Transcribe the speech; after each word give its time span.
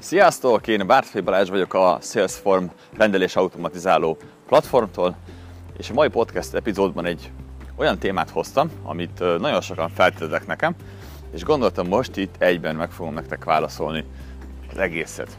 Sziasztok! 0.00 0.66
Én 0.66 0.86
Bártfai 0.86 1.20
Balázs 1.20 1.48
vagyok 1.48 1.74
a 1.74 1.98
Salesform 2.02 2.64
rendelés 2.96 3.36
automatizáló 3.36 4.16
platformtól, 4.46 5.16
és 5.78 5.90
a 5.90 5.94
mai 5.94 6.08
podcast 6.08 6.54
epizódban 6.54 7.04
egy 7.04 7.30
olyan 7.76 7.98
témát 7.98 8.30
hoztam, 8.30 8.70
amit 8.82 9.18
nagyon 9.18 9.60
sokan 9.60 9.88
feltettek 9.88 10.46
nekem, 10.46 10.74
és 11.32 11.42
gondoltam 11.42 11.86
most 11.88 12.16
itt 12.16 12.34
egyben 12.38 12.76
meg 12.76 12.90
fogom 12.90 13.14
nektek 13.14 13.44
válaszolni 13.44 14.04
az 14.70 14.78
egészet. 14.78 15.38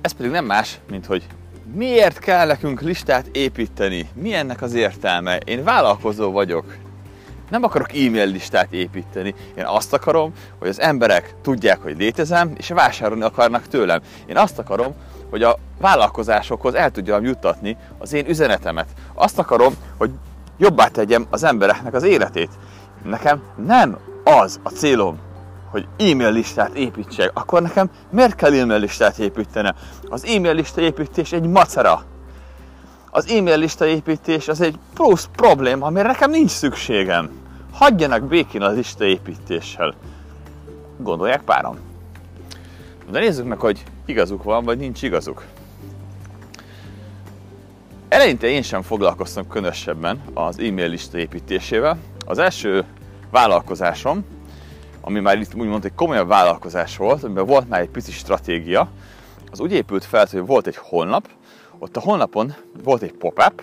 Ez 0.00 0.12
pedig 0.12 0.30
nem 0.30 0.44
más, 0.44 0.78
mint 0.90 1.06
hogy 1.06 1.26
miért 1.74 2.18
kell 2.18 2.46
nekünk 2.46 2.80
listát 2.80 3.26
építeni, 3.32 4.08
mi 4.14 4.34
ennek 4.34 4.62
az 4.62 4.74
értelme. 4.74 5.36
Én 5.36 5.64
vállalkozó 5.64 6.30
vagyok, 6.30 6.76
nem 7.52 7.62
akarok 7.62 7.92
e-mail 7.92 8.26
listát 8.26 8.72
építeni. 8.72 9.34
Én 9.54 9.64
azt 9.64 9.92
akarom, 9.92 10.32
hogy 10.58 10.68
az 10.68 10.80
emberek 10.80 11.34
tudják, 11.42 11.82
hogy 11.82 11.96
létezem, 11.98 12.52
és 12.56 12.68
vásárolni 12.68 13.22
akarnak 13.22 13.68
tőlem. 13.68 14.00
Én 14.26 14.36
azt 14.36 14.58
akarom, 14.58 14.94
hogy 15.30 15.42
a 15.42 15.58
vállalkozásokhoz 15.80 16.74
el 16.74 16.90
tudjam 16.90 17.24
juttatni 17.24 17.76
az 17.98 18.12
én 18.12 18.28
üzenetemet. 18.28 18.88
Azt 19.14 19.38
akarom, 19.38 19.74
hogy 19.98 20.10
jobbá 20.58 20.86
tegyem 20.86 21.26
az 21.30 21.44
embereknek 21.44 21.94
az 21.94 22.02
életét. 22.02 22.50
Nekem 23.04 23.42
nem 23.66 23.98
az 24.24 24.60
a 24.62 24.68
célom, 24.68 25.18
hogy 25.70 25.86
e-mail 25.98 26.32
listát 26.32 26.74
építsek, 26.74 27.30
akkor 27.34 27.62
nekem 27.62 27.90
miért 28.10 28.34
kell 28.34 28.52
e-mail 28.52 28.80
listát 28.80 29.18
építeni? 29.18 29.72
Az 30.08 30.24
e-mail 30.24 30.54
lista 30.54 30.80
építés 30.80 31.32
egy 31.32 31.46
macera. 31.46 32.02
Az 33.10 33.28
e-mail 33.28 33.58
lista 33.58 33.86
építés 33.86 34.48
az 34.48 34.60
egy 34.60 34.78
plusz 34.94 35.28
probléma, 35.36 35.86
amire 35.86 36.06
nekem 36.06 36.30
nincs 36.30 36.50
szükségem. 36.50 37.41
Hagyjanak 37.72 38.24
békén 38.24 38.62
az 38.62 38.76
lista 38.76 39.04
építéssel. 39.04 39.94
Gondolják 40.98 41.42
páran. 41.42 41.78
De 43.10 43.18
nézzük 43.18 43.46
meg, 43.46 43.58
hogy 43.58 43.82
igazuk 44.04 44.42
van, 44.42 44.64
vagy 44.64 44.78
nincs 44.78 45.02
igazuk. 45.02 45.44
Eleinte 48.08 48.46
én 48.46 48.62
sem 48.62 48.82
foglalkoztam 48.82 49.48
különösebben 49.48 50.20
az 50.34 50.58
e-mail 50.58 50.88
lista 50.88 51.18
építésével. 51.18 51.98
Az 52.26 52.38
első 52.38 52.84
vállalkozásom, 53.30 54.24
ami 55.00 55.20
már 55.20 55.38
itt 55.38 55.54
úgymond 55.54 55.84
egy 55.84 55.94
komolyabb 55.94 56.28
vállalkozás 56.28 56.96
volt, 56.96 57.24
amiben 57.24 57.46
volt 57.46 57.68
már 57.68 57.80
egy 57.80 57.90
pici 57.90 58.12
stratégia, 58.12 58.88
az 59.50 59.60
úgy 59.60 59.72
épült 59.72 60.04
fel, 60.04 60.26
hogy 60.30 60.46
volt 60.46 60.66
egy 60.66 60.76
honlap, 60.76 61.28
ott 61.78 61.96
a 61.96 62.00
honlapon 62.00 62.54
volt 62.82 63.02
egy 63.02 63.12
pop-up, 63.12 63.62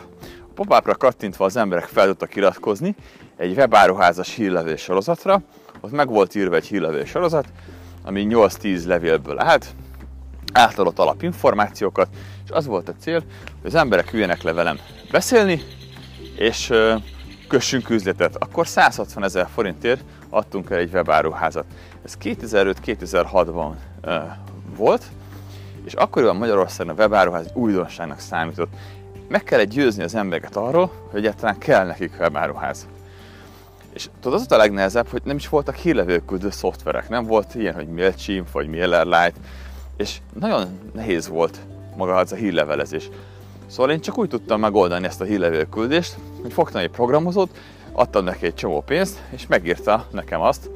pop-upra 0.59 0.95
kattintva 0.95 1.45
az 1.45 1.55
emberek 1.55 1.85
fel 1.85 2.05
tudtak 2.05 2.35
iratkozni 2.35 2.95
egy 3.37 3.57
webáruházas 3.57 4.35
hírlevél 4.35 4.75
sorozatra, 4.75 5.41
ott 5.79 5.91
meg 5.91 6.07
volt 6.07 6.35
írva 6.35 6.55
egy 6.55 6.65
hírlevél 6.65 7.05
sorozat, 7.05 7.45
ami 8.03 8.27
8-10 8.29 8.85
levélből 8.85 9.39
állt, 9.39 9.65
átadott 10.53 10.99
alapinformációkat, 10.99 12.07
és 12.45 12.51
az 12.51 12.65
volt 12.65 12.89
a 12.89 12.93
cél, 12.99 13.23
hogy 13.61 13.69
az 13.69 13.75
emberek 13.75 14.13
üljenek 14.13 14.41
le 14.41 14.53
velem 14.53 14.79
beszélni, 15.11 15.61
és 16.37 16.73
kössünk 17.47 17.89
üzletet. 17.89 18.35
Akkor 18.35 18.67
160 18.67 19.23
ezer 19.23 19.47
forintért 19.53 20.03
adtunk 20.29 20.69
el 20.69 20.77
egy 20.77 20.93
webáruházat. 20.93 21.65
Ez 22.03 22.17
2005-2006-ban 22.21 23.71
volt, 24.75 25.03
és 25.85 25.93
akkoriban 25.93 26.35
Magyarországon 26.35 26.93
a 26.93 27.01
webáruház 27.01 27.51
újdonságnak 27.53 28.19
számított. 28.19 28.69
Meg 29.29 29.43
kell 29.43 29.63
győzni 29.63 30.03
az 30.03 30.15
embereket 30.15 30.55
arról, 30.55 30.91
hogy 31.11 31.19
egyáltalán 31.19 31.57
kell 31.57 31.85
nekik 31.85 32.13
webáruház. 32.19 32.87
És 33.93 34.09
tudod, 34.21 34.39
az 34.39 34.51
a 34.51 34.57
legnehezebb, 34.57 35.07
hogy 35.07 35.21
nem 35.23 35.35
is 35.35 35.49
voltak 35.49 35.75
hírlevőküldő 35.75 36.49
szoftverek, 36.49 37.09
nem 37.09 37.25
volt 37.25 37.55
ilyen, 37.55 37.73
hogy 37.73 37.87
MailChimp 37.87 38.51
vagy 38.51 38.67
MailerLite, 38.67 39.39
és 39.97 40.17
nagyon 40.39 40.79
nehéz 40.93 41.27
volt 41.27 41.59
maga 41.95 42.15
az 42.15 42.31
a 42.31 42.35
hírlevelezés. 42.35 43.09
Szóval 43.67 43.91
én 43.91 43.99
csak 43.99 44.17
úgy 44.17 44.29
tudtam 44.29 44.59
megoldani 44.59 45.05
ezt 45.05 45.21
a 45.21 45.25
hírlevőküldést, 45.25 46.17
hogy 46.41 46.53
fogtam 46.53 46.81
egy 46.81 46.89
programozót, 46.89 47.57
adtam 47.91 48.23
neki 48.23 48.45
egy 48.45 48.55
csomó 48.55 48.81
pénzt, 48.81 49.21
és 49.29 49.47
megírta 49.47 50.07
nekem 50.11 50.41
azt, 50.41 50.69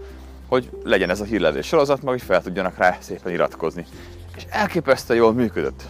hogy 0.48 0.70
legyen 0.84 1.10
ez 1.10 1.22
a 1.22 1.26
hírlevél 1.26 1.62
sorozat, 1.62 2.02
meg 2.02 2.14
hogy 2.14 2.22
fel 2.22 2.42
tudjanak 2.42 2.78
rá 2.78 2.98
szépen 3.00 3.34
iratkozni. 3.34 3.86
És 4.36 4.46
elképesztően 4.50 5.20
jól 5.20 5.34
működött. 5.34 5.84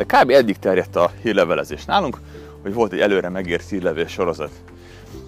De 0.00 0.18
kb. 0.18 0.30
eddig 0.30 0.58
terjedt 0.58 0.96
a 0.96 1.10
hírlevelezés 1.22 1.84
nálunk, 1.84 2.18
hogy 2.62 2.74
volt 2.74 2.92
egy 2.92 3.00
előre 3.00 3.28
megírt 3.28 3.68
hírlevél 3.68 4.06
sorozat. 4.06 4.50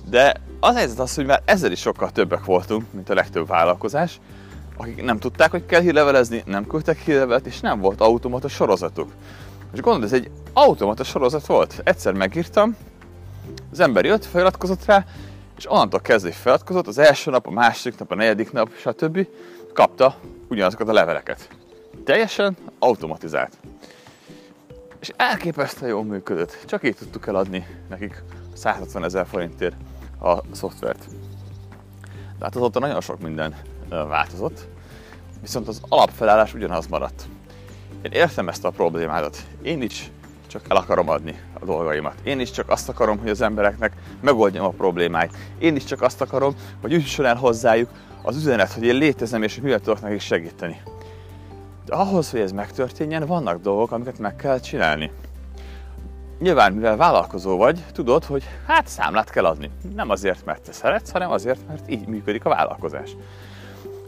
De 0.09 0.35
az 0.61 0.77
helyzet 0.77 0.99
az, 0.99 1.15
hogy 1.15 1.27
már 1.27 1.43
ezzel 1.45 1.73
is 1.73 1.81
sokkal 1.81 2.11
többek 2.11 2.45
voltunk, 2.45 2.93
mint 2.93 3.11
a 3.11 3.15
legtöbb 3.15 3.47
vállalkozás, 3.47 4.21
akik 4.77 5.03
nem 5.03 5.19
tudták, 5.19 5.51
hogy 5.51 5.67
kell 5.67 5.81
hírlevelezni, 5.81 6.43
nem 6.47 6.67
küldtek 6.67 6.99
hírlevelet, 6.99 7.47
és 7.47 7.61
nem 7.61 7.81
volt 7.81 8.01
automata 8.01 8.49
sorozatuk. 8.49 9.13
És 9.73 9.81
gondolod, 9.81 10.07
ez 10.07 10.13
egy 10.13 10.31
automata 10.53 11.05
sorozat 11.05 11.47
volt. 11.47 11.81
Egyszer 11.85 12.13
megírtam, 12.13 12.77
az 13.73 13.81
ember 13.81 14.05
jött, 14.05 14.25
feliratkozott 14.25 14.85
rá, 14.85 15.05
és 15.57 15.71
onnantól 15.71 16.01
kezdve 16.01 16.33
feliratkozott, 16.33 16.87
az 16.87 16.99
első 16.99 17.31
nap, 17.31 17.47
a 17.47 17.51
második 17.51 17.99
nap, 17.99 18.11
a 18.11 18.15
negyedik 18.15 18.53
nap, 18.53 18.71
stb. 18.77 19.27
kapta 19.75 20.17
ugyanazokat 20.49 20.89
a 20.89 20.93
leveleket. 20.93 21.49
Teljesen 22.05 22.57
automatizált. 22.79 23.57
És 25.03 25.13
elképesztően 25.17 25.91
jól 25.91 26.05
működött. 26.05 26.65
Csak 26.67 26.85
így 26.85 26.97
tudtuk 26.97 27.27
eladni 27.27 27.67
nekik 27.89 28.23
160 28.55 29.05
ezer 29.05 29.27
forintért 29.27 29.77
a 30.21 30.39
szoftvert. 30.53 31.07
De 32.39 32.45
hát 32.45 32.57
azóta 32.57 32.79
nagyon 32.79 33.01
sok 33.01 33.21
minden 33.21 33.57
változott, 33.89 34.69
viszont 35.41 35.69
az 35.69 35.81
alapfelállás 35.89 36.55
ugyanaz 36.55 36.87
maradt. 36.87 37.23
Én 38.03 38.11
értem 38.11 38.49
ezt 38.49 38.65
a 38.65 38.71
problémádat. 38.71 39.37
Én 39.63 39.83
is 39.83 40.11
csak 40.47 40.63
el 40.69 40.77
akarom 40.77 41.09
adni 41.09 41.41
a 41.61 41.65
dolgaimat. 41.65 42.15
Én 42.23 42.41
is 42.41 42.51
csak 42.51 42.71
azt 42.71 42.89
akarom, 42.89 43.19
hogy 43.19 43.31
az 43.31 43.41
embereknek 43.41 43.93
megoldjam 44.21 44.65
a 44.65 44.71
problémáit. 44.71 45.37
Én 45.59 45.77
is 45.77 45.85
csak 45.85 46.03
azt 46.03 46.21
akarom, 46.21 46.55
hogy 46.81 46.93
jusson 46.93 47.27
el 47.27 47.37
hozzájuk 47.37 47.91
az 48.23 48.37
üzenet, 48.37 48.73
hogy 48.73 48.85
én 48.85 48.95
létezem 48.95 49.43
és 49.43 49.55
hogy 49.55 49.63
mivel 49.63 49.81
tudok 49.81 50.01
nekik 50.01 50.21
segíteni. 50.21 50.83
De 51.85 51.95
ahhoz, 51.95 52.31
hogy 52.31 52.41
ez 52.41 52.53
megtörténjen, 52.53 53.27
vannak 53.27 53.61
dolgok, 53.61 53.93
amiket 53.93 54.19
meg 54.19 54.37
kell 54.37 54.61
csinálni. 54.61 55.11
Nyilván, 56.39 56.73
mivel 56.73 56.97
vállalkozó 56.97 57.57
vagy, 57.57 57.85
tudod, 57.93 58.25
hogy 58.25 58.45
hát 58.67 58.89
számlát 58.89 59.31
kell 59.31 59.45
adni. 59.45 59.71
Nem 59.95 60.11
azért, 60.11 60.45
mert 60.45 60.63
te 60.63 60.73
szeretsz, 60.73 61.11
hanem 61.11 61.31
azért, 61.31 61.61
mert 61.69 61.91
így 61.91 62.07
működik 62.07 62.45
a 62.45 62.49
vállalkozás. 62.49 63.17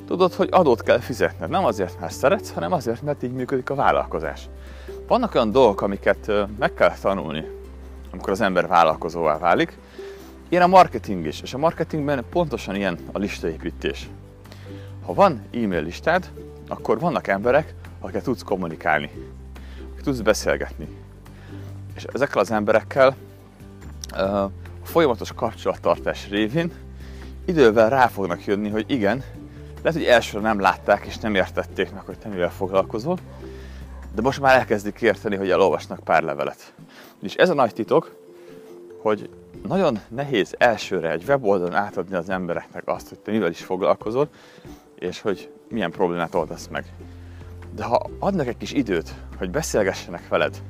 Tudod, 0.06 0.32
hogy 0.32 0.48
adót 0.52 0.82
kell 0.82 0.98
fizetned, 0.98 1.50
nem 1.50 1.64
azért, 1.64 2.00
mert 2.00 2.12
szeretsz, 2.12 2.52
hanem 2.52 2.72
azért, 2.72 3.02
mert 3.02 3.22
így 3.22 3.32
működik 3.32 3.70
a 3.70 3.74
vállalkozás. 3.74 4.48
Vannak 5.06 5.34
olyan 5.34 5.50
dolgok, 5.50 5.80
amiket 5.80 6.32
meg 6.58 6.74
kell 6.74 6.94
tanulni, 7.00 7.44
amikor 8.12 8.30
az 8.30 8.40
ember 8.40 8.66
vállalkozóvá 8.66 9.38
válik. 9.38 9.78
Ilyen 10.48 10.62
a 10.62 10.66
marketing 10.66 11.26
is, 11.26 11.42
és 11.42 11.54
a 11.54 11.58
marketingben 11.58 12.24
pontosan 12.30 12.74
ilyen 12.74 12.98
a 13.12 13.18
listaépítés. 13.18 14.08
Ha 15.06 15.14
van 15.14 15.42
e-mail 15.52 15.82
listád, 15.82 16.30
akkor 16.74 16.98
vannak 16.98 17.26
emberek, 17.26 17.74
akikkel 18.00 18.22
tudsz 18.22 18.42
kommunikálni, 18.42 19.10
akik 19.92 20.04
tudsz 20.04 20.18
beszélgetni. 20.18 20.88
És 21.94 22.04
ezekkel 22.12 22.40
az 22.40 22.50
emberekkel 22.50 23.16
a 24.10 24.50
folyamatos 24.82 25.32
kapcsolattartás 25.32 26.28
révén 26.28 26.72
idővel 27.44 27.88
rá 27.88 28.06
fognak 28.06 28.44
jönni, 28.44 28.68
hogy 28.68 28.84
igen, 28.88 29.24
lehet, 29.82 29.98
hogy 29.98 30.08
elsőre 30.08 30.42
nem 30.42 30.60
látták 30.60 31.06
és 31.06 31.18
nem 31.18 31.34
értették 31.34 31.92
meg, 31.92 32.02
hogy 32.02 32.18
te 32.18 32.28
mivel 32.28 32.50
foglalkozol, 32.50 33.18
de 34.14 34.22
most 34.22 34.40
már 34.40 34.58
elkezdik 34.58 35.00
érteni, 35.00 35.36
hogy 35.36 35.50
elolvasnak 35.50 35.98
pár 35.98 36.22
levelet. 36.22 36.74
És 37.22 37.34
ez 37.34 37.50
a 37.50 37.54
nagy 37.54 37.72
titok, 37.72 38.16
hogy 39.02 39.30
nagyon 39.68 39.98
nehéz 40.08 40.54
elsőre 40.58 41.10
egy 41.10 41.24
weboldalon 41.26 41.74
átadni 41.74 42.14
az 42.14 42.28
embereknek 42.28 42.82
azt, 42.86 43.08
hogy 43.08 43.18
te 43.18 43.30
mivel 43.30 43.50
is 43.50 43.64
foglalkozol, 43.64 44.28
és 44.98 45.20
hogy 45.20 45.50
milyen 45.68 45.90
problémát 45.90 46.34
oldasz 46.34 46.68
meg. 46.68 46.84
De 47.74 47.84
ha 47.84 48.06
adnak 48.18 48.46
egy 48.46 48.56
kis 48.56 48.72
időt, 48.72 49.14
hogy 49.38 49.50
beszélgessenek 49.50 50.28
veled, 50.28 50.62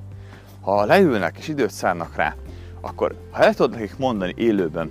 ha 0.60 0.84
leülnek 0.84 1.36
és 1.38 1.48
időt 1.48 1.70
szánnak 1.70 2.16
rá, 2.16 2.36
akkor 2.80 3.16
ha 3.30 3.42
el 3.42 3.54
tudod 3.54 3.70
nekik 3.70 3.96
mondani 3.96 4.34
élőben, 4.36 4.90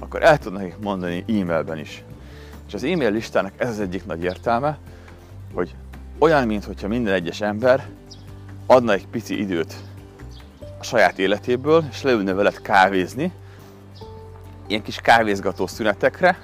akkor 0.00 0.22
el 0.22 0.38
tudod 0.38 0.58
nekik 0.58 0.78
mondani 0.78 1.24
e-mailben 1.28 1.78
is. 1.78 2.04
És 2.66 2.74
az 2.74 2.84
e-mail 2.84 3.10
listának 3.10 3.52
ez 3.56 3.68
az 3.68 3.80
egyik 3.80 4.06
nagy 4.06 4.22
értelme, 4.22 4.78
hogy 5.54 5.74
olyan, 6.18 6.46
mintha 6.46 6.88
minden 6.88 7.14
egyes 7.14 7.40
ember 7.40 7.88
adna 8.66 8.92
egy 8.92 9.06
pici 9.06 9.40
időt 9.40 9.74
a 10.78 10.82
saját 10.82 11.18
életéből, 11.18 11.84
és 11.90 12.02
leülne 12.02 12.32
veled 12.32 12.60
kávézni, 12.60 13.32
ilyen 14.66 14.82
kis 14.82 14.96
kávézgató 14.96 15.66
szünetekre, 15.66 16.38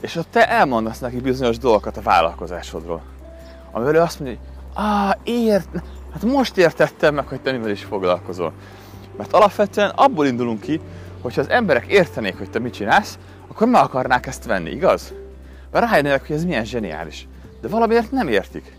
és 0.00 0.16
ott 0.16 0.30
te 0.30 0.48
elmondasz 0.48 0.98
neki 0.98 1.20
bizonyos 1.20 1.58
dolgokat 1.58 1.96
a 1.96 2.00
vállalkozásodról. 2.00 3.02
Amivel 3.70 3.94
ő 3.94 4.00
azt 4.00 4.20
mondja, 4.20 4.38
hogy 4.38 4.84
ah, 4.84 5.14
ért, 5.24 5.68
hát 6.12 6.22
most 6.24 6.56
értettem 6.56 7.14
meg, 7.14 7.28
hogy 7.28 7.40
te 7.40 7.52
mivel 7.52 7.70
is 7.70 7.84
foglalkozol. 7.84 8.52
Mert 9.16 9.32
alapvetően 9.32 9.90
abból 9.90 10.26
indulunk 10.26 10.60
ki, 10.60 10.80
hogyha 11.20 11.40
az 11.40 11.50
emberek 11.50 11.86
értenék, 11.86 12.38
hogy 12.38 12.50
te 12.50 12.58
mit 12.58 12.72
csinálsz, 12.72 13.18
akkor 13.48 13.66
meg 13.66 13.82
akarnák 13.82 14.26
ezt 14.26 14.44
venni, 14.44 14.70
igaz? 14.70 15.12
Mert 15.70 15.90
rájönnek, 15.90 16.26
hogy 16.26 16.36
ez 16.36 16.44
milyen 16.44 16.64
zseniális. 16.64 17.28
de 17.60 17.68
valamiért 17.68 18.10
nem 18.10 18.28
értik. 18.28 18.76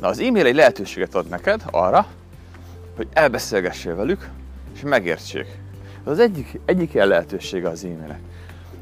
Na, 0.00 0.08
az 0.08 0.18
e-mail 0.18 0.46
egy 0.46 0.54
lehetőséget 0.54 1.14
ad 1.14 1.28
neked 1.28 1.62
arra, 1.70 2.06
hogy 2.96 3.08
elbeszélgessél 3.12 3.96
velük, 3.96 4.28
és 4.74 4.80
megértsék. 4.80 5.46
Ez 6.04 6.12
az 6.12 6.18
egyik, 6.18 6.60
egyik 6.64 6.94
ilyen 6.94 7.06
lehetősége 7.06 7.68
az 7.68 7.84
e-mailnek. 7.84 8.20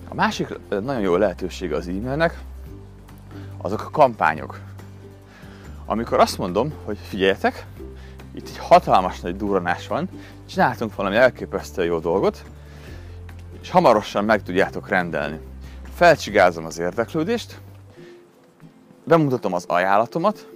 A 0.09 0.15
másik 0.15 0.49
nagyon 0.69 1.01
jó 1.01 1.17
lehetősége 1.17 1.77
az 1.77 1.89
e-mailnek, 1.89 2.41
azok 3.57 3.85
a 3.85 3.91
kampányok. 3.91 4.61
Amikor 5.87 6.21
azt 6.21 6.39
mondom, 6.39 6.73
hogy 6.85 6.99
figyeljetek, 7.09 7.67
itt 8.35 8.49
egy 8.49 8.59
hatalmas 8.59 9.21
nagy 9.21 9.37
duranás 9.37 9.87
van, 9.87 10.09
csináltunk 10.47 10.95
valami 10.95 11.17
elképesztően 11.17 11.87
jó 11.87 11.99
dolgot, 11.99 12.45
és 13.61 13.71
hamarosan 13.71 14.25
meg 14.25 14.43
tudjátok 14.43 14.89
rendelni. 14.89 15.41
Felcsigázom 15.95 16.65
az 16.65 16.79
érdeklődést, 16.79 17.61
bemutatom 19.05 19.53
az 19.55 19.65
ajánlatomat, 19.69 20.49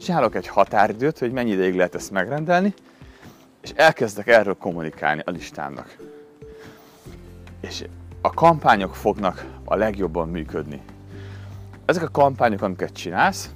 csinálok 0.00 0.34
egy 0.34 0.46
határidőt, 0.46 1.18
hogy 1.18 1.32
mennyi 1.32 1.50
ideig 1.50 1.74
lehet 1.74 1.94
ezt 1.94 2.10
megrendelni, 2.10 2.74
és 3.60 3.72
elkezdek 3.74 4.26
erről 4.26 4.56
kommunikálni 4.56 5.22
a 5.24 5.30
listámnak. 5.30 5.96
És 7.60 7.84
a 8.26 8.30
kampányok 8.30 8.94
fognak 8.94 9.44
a 9.64 9.74
legjobban 9.76 10.28
működni. 10.28 10.80
Ezek 11.84 12.02
a 12.02 12.08
kampányok, 12.10 12.62
amiket 12.62 12.92
csinálsz, 12.92 13.50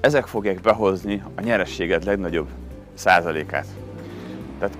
ezek 0.00 0.26
fogják 0.26 0.60
behozni 0.60 1.22
a 1.34 1.40
nyerességed 1.40 2.04
legnagyobb 2.04 2.48
százalékát. 2.94 3.66
Tehát 4.58 4.76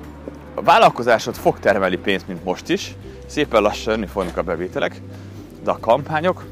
a 0.54 0.62
vállalkozásod 0.62 1.34
fog 1.34 1.58
termelni 1.58 1.96
pénzt, 1.96 2.28
mint 2.28 2.44
most 2.44 2.68
is, 2.68 2.94
szépen 3.26 3.62
lassan 3.62 3.92
jönni 3.92 4.06
fognak 4.06 4.36
a 4.36 4.42
bevételek, 4.42 5.00
de 5.64 5.70
a 5.70 5.78
kampányok 5.78 6.44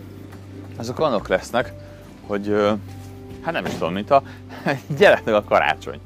azok 0.77 0.99
annak 0.99 1.29
lesznek, 1.29 1.73
hogy 2.27 2.55
hát 3.43 3.53
nem 3.53 3.67
is 3.67 3.73
tudom, 3.73 3.93
mint 3.93 4.11
a 4.11 4.23
gyereknek 4.99 5.35
a 5.35 5.45
karácsony. 5.45 6.01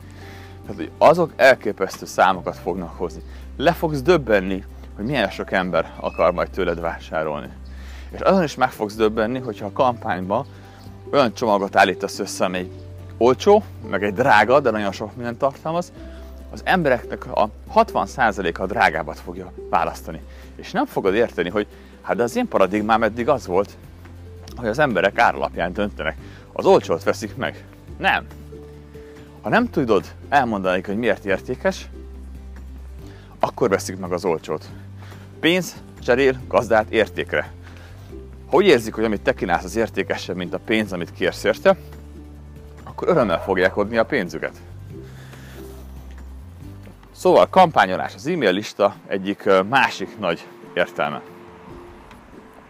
Tehát, 0.63 0.77
hogy 0.77 0.91
azok 0.99 1.33
elképesztő 1.37 2.07
számokat 2.07 2.57
fognak 2.57 2.97
hozni. 2.97 3.23
Le 3.57 3.73
fogsz 3.73 4.03
döbbenni, 4.03 4.65
hogy 4.97 5.05
milyen 5.05 5.31
sok 5.31 5.53
ember 5.53 5.93
akar 6.01 6.33
majd 6.33 6.51
tőled 6.51 6.81
vásárolni. 6.81 7.49
És 8.11 8.21
azon 8.21 8.43
is 8.43 8.55
meg 8.55 8.71
fogsz 8.71 8.95
döbbenni, 8.95 9.39
hogyha 9.39 9.67
a 9.67 9.73
kampányban 9.73 10.47
olyan 11.13 11.35
csomagot 11.35 11.77
állítasz 11.77 12.19
össze, 12.19 12.45
amely 12.45 12.71
olcsó, 13.17 13.63
meg 13.91 14.03
egy 14.03 14.15
drága, 14.15 14.61
de 14.61 14.71
nagyon 14.71 14.93
sok 14.93 15.17
mindent 15.17 15.39
tartalmaz, 15.39 15.93
az 16.51 16.61
embereknek 16.65 17.27
a 17.37 17.49
60%-a 17.75 18.63
a 18.63 18.67
drágábbat 18.67 19.19
fogja 19.19 19.53
választani. 19.71 20.21
És 20.57 20.71
nem 20.71 20.87
fogod 20.87 21.15
érteni, 21.15 21.49
hogy 21.49 21.67
hát 22.03 22.17
de 22.17 22.23
az 22.23 22.37
én 22.37 22.49
paradigmám 22.49 23.03
eddig 23.03 23.29
az 23.29 23.47
volt, 23.47 23.77
hogy 24.57 24.69
az 24.69 24.79
emberek 24.79 25.19
áralapján 25.19 25.73
döntenek. 25.73 26.17
Az 26.53 26.65
olcsót 26.65 27.03
veszik 27.03 27.37
meg. 27.37 27.65
Nem. 27.99 28.27
Ha 29.43 29.49
nem 29.49 29.71
tudod 29.71 30.05
elmondani, 30.29 30.83
hogy 30.87 30.97
miért 30.97 31.25
értékes, 31.25 31.89
akkor 33.53 33.69
veszik 33.69 33.99
meg 33.99 34.13
az 34.13 34.25
olcsót. 34.25 34.65
Pénz 35.41 35.75
cserél 36.05 36.41
gazdát 36.49 36.91
értékre. 36.91 37.53
Ha 38.51 38.57
úgy 38.57 38.67
érzik, 38.67 38.95
hogy 38.95 39.05
amit 39.05 39.23
te 39.23 39.35
kínálsz 39.35 39.65
az 39.65 39.77
értékesebb, 39.77 40.37
mint 40.37 40.55
a 40.55 40.59
pénz, 40.59 40.93
amit 40.93 41.13
kérsz 41.13 41.45
érte, 41.45 41.77
akkor 42.85 43.09
örömmel 43.09 43.43
fogják 43.43 43.77
adni 43.77 43.97
a 43.97 44.05
pénzüket. 44.05 44.53
Szóval 47.13 47.49
kampányolás, 47.49 48.15
az 48.15 48.27
e-mail 48.27 48.53
lista 48.53 48.95
egyik 49.07 49.49
másik 49.69 50.19
nagy 50.19 50.47
értelme. 50.75 51.23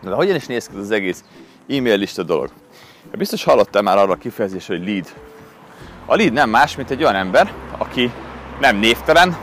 De 0.00 0.10
hogyan 0.10 0.36
is 0.36 0.46
néz 0.46 0.68
ki 0.68 0.76
az 0.76 0.90
egész 0.90 1.24
e-mail 1.68 1.96
lista 1.96 2.22
dolog? 2.22 2.50
Biztos 3.16 3.44
hallottál 3.44 3.82
már 3.82 3.98
arra 3.98 4.12
a 4.12 4.16
kifejezés, 4.16 4.66
hogy 4.66 4.86
lead. 4.86 5.12
A 6.06 6.14
lead 6.14 6.32
nem 6.32 6.50
más, 6.50 6.76
mint 6.76 6.90
egy 6.90 7.02
olyan 7.02 7.14
ember, 7.14 7.52
aki 7.78 8.12
nem 8.60 8.76
névtelen, 8.76 9.36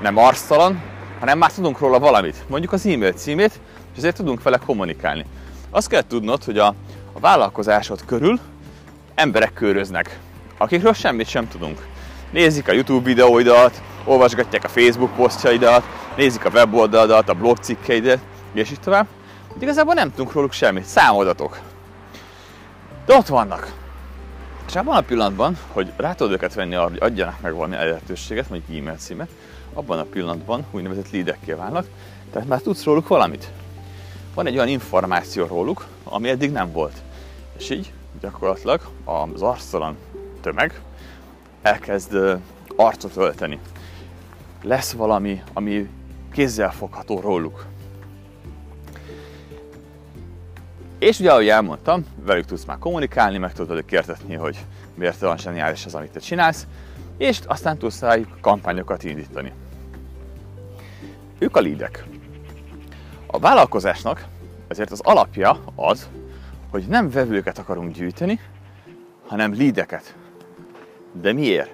nem 0.00 0.16
arctalan, 0.16 0.82
hanem 1.20 1.38
már 1.38 1.52
tudunk 1.52 1.78
róla 1.78 1.98
valamit. 1.98 2.44
Mondjuk 2.48 2.72
az 2.72 2.86
e-mail 2.86 3.12
címét, 3.12 3.60
és 3.92 3.96
ezért 3.96 4.16
tudunk 4.16 4.42
vele 4.42 4.58
kommunikálni. 4.66 5.24
Azt 5.70 5.88
kell 5.88 6.02
tudnod, 6.02 6.44
hogy 6.44 6.58
a, 6.58 6.66
a 7.12 7.20
vállalkozásod 7.20 8.04
körül 8.04 8.38
emberek 9.14 9.52
köröznek, 9.52 10.18
akikről 10.58 10.92
semmit 10.92 11.28
sem 11.28 11.48
tudunk. 11.48 11.86
Nézik 12.30 12.68
a 12.68 12.72
YouTube 12.72 13.04
videóidat, 13.04 13.82
olvasgatják 14.04 14.64
a 14.64 14.68
Facebook 14.68 15.14
posztjaidat, 15.14 15.84
nézik 16.16 16.44
a 16.44 16.50
weboldaladat, 16.50 17.28
a 17.28 17.34
blog 17.34 17.56
cikkeidet, 17.56 18.18
és 18.52 18.70
így 18.70 18.80
tovább. 18.80 19.06
De 19.54 19.64
igazából 19.64 19.94
nem 19.94 20.10
tudunk 20.10 20.32
róluk 20.32 20.52
semmit, 20.52 20.84
számoldatok. 20.84 21.58
De 23.06 23.14
ott 23.14 23.26
vannak. 23.26 23.72
És 24.66 24.76
abban 24.76 24.96
a 24.96 25.00
pillanatban, 25.00 25.58
hogy 25.72 25.92
rá 25.96 26.14
tudod 26.14 26.32
őket 26.32 26.54
venni 26.54 26.74
arra, 26.74 26.88
hogy 26.88 26.98
adjanak 27.00 27.40
meg 27.40 27.54
valami 27.54 27.74
lehetőséget, 27.74 28.48
mondjuk 28.48 28.78
e-mail 28.78 28.96
címet, 28.96 29.28
abban 29.72 29.98
a 29.98 30.04
pillanatban 30.04 30.64
úgynevezett 30.70 31.10
leadekké 31.10 31.52
válnak, 31.52 31.86
tehát 32.32 32.48
már 32.48 32.60
tudsz 32.60 32.84
róluk 32.84 33.08
valamit. 33.08 33.50
Van 34.34 34.46
egy 34.46 34.54
olyan 34.54 34.68
információ 34.68 35.46
róluk, 35.46 35.86
ami 36.04 36.28
eddig 36.28 36.52
nem 36.52 36.72
volt. 36.72 37.02
És 37.58 37.70
így 37.70 37.92
gyakorlatilag 38.20 38.80
az 39.04 39.42
arctalan 39.42 39.96
tömeg 40.40 40.80
elkezd 41.62 42.16
arcot 42.76 43.16
ölteni. 43.16 43.58
Lesz 44.62 44.92
valami, 44.92 45.42
ami 45.52 45.88
kézzel 46.32 46.72
fogható 46.72 47.20
róluk. 47.20 47.66
És 50.98 51.18
ugye, 51.18 51.30
ahogy 51.30 51.48
elmondtam, 51.48 52.06
velük 52.24 52.44
tudsz 52.44 52.64
már 52.64 52.78
kommunikálni, 52.78 53.38
meg 53.38 53.52
tudod 53.52 53.84
kértetni, 53.84 54.34
hogy 54.34 54.58
miért 54.94 55.22
olyan 55.22 55.38
zseniális 55.38 55.86
az, 55.86 55.94
amit 55.94 56.10
te 56.10 56.20
csinálsz, 56.20 56.66
és 57.20 57.40
aztán 57.46 57.78
tudsz 57.78 58.00
rájuk 58.00 58.38
kampányokat 58.40 59.04
indítani. 59.04 59.52
Ők 61.38 61.56
a 61.56 61.60
lídek. 61.60 62.04
A 63.26 63.38
vállalkozásnak 63.38 64.24
ezért 64.68 64.90
az 64.90 65.00
alapja 65.00 65.60
az, 65.74 66.08
hogy 66.70 66.86
nem 66.88 67.10
vevőket 67.10 67.58
akarunk 67.58 67.94
gyűjteni, 67.94 68.40
hanem 69.26 69.52
lídeket. 69.52 70.14
De 71.12 71.32
miért? 71.32 71.70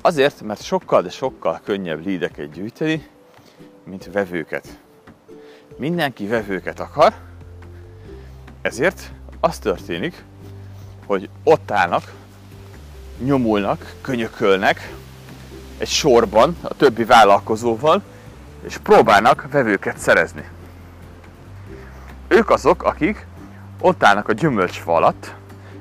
Azért, 0.00 0.42
mert 0.42 0.62
sokkal, 0.62 1.02
de 1.02 1.10
sokkal 1.10 1.60
könnyebb 1.64 2.04
lídeket 2.04 2.50
gyűjteni, 2.52 3.08
mint 3.84 4.12
vevőket. 4.12 4.78
Mindenki 5.76 6.26
vevőket 6.26 6.80
akar, 6.80 7.14
ezért 8.62 9.12
az 9.40 9.58
történik, 9.58 10.24
hogy 11.06 11.30
ott 11.44 11.70
állnak, 11.70 12.17
nyomulnak, 13.18 13.94
könyökölnek 14.00 14.94
egy 15.78 15.88
sorban 15.88 16.56
a 16.62 16.74
többi 16.74 17.04
vállalkozóval, 17.04 18.02
és 18.62 18.76
próbálnak 18.76 19.46
vevőket 19.50 19.98
szerezni. 19.98 20.48
Ők 22.28 22.50
azok, 22.50 22.82
akik 22.82 23.26
ott 23.80 24.04
állnak 24.04 24.28
a 24.28 24.32
gyümölcsfa 24.32 24.94
alatt, 24.94 25.34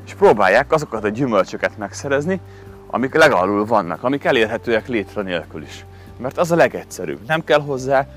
és 0.06 0.14
próbálják 0.14 0.72
azokat 0.72 1.04
a 1.04 1.10
gyümölcsöket 1.10 1.78
megszerezni, 1.78 2.40
amik 2.88 3.14
legalul 3.14 3.66
vannak, 3.66 4.04
amik 4.04 4.24
elérhetőek 4.24 4.88
létre 4.88 5.22
nélkül 5.22 5.64
is. 5.64 5.86
Mert 6.18 6.38
az 6.38 6.52
a 6.52 6.56
legegyszerűbb. 6.56 7.26
Nem 7.28 7.44
kell 7.44 7.62
hozzá 7.62 8.08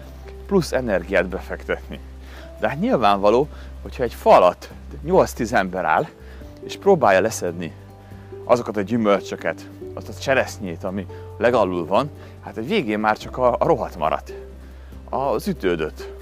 plusz 0.47 0.73
energiát 0.73 1.29
befektetni. 1.29 2.01
De 2.61 2.69
hát 2.69 2.81
nyilvánvaló, 2.81 3.49
hogyha 3.83 4.03
egy 4.03 4.15
falat 4.15 4.71
8-10 5.07 5.53
ember 5.53 5.85
áll, 5.85 6.07
és 6.65 6.77
próbálja 6.77 7.21
leszedni 7.21 7.73
azokat 8.51 8.77
a 8.77 8.81
gyümölcsöket, 8.81 9.69
azt 9.95 10.09
a 10.09 10.13
cseresznyét, 10.13 10.85
ami 10.85 11.07
legalul 11.39 11.87
van, 11.87 12.11
hát 12.45 12.57
a 12.57 12.63
végén 12.63 12.99
már 12.99 13.19
csak 13.19 13.39
a, 13.39 13.57
a 13.59 13.67
rohat 13.67 13.97
maradt. 13.97 14.33
Az 15.11 15.49
ütődött. 15.49 16.13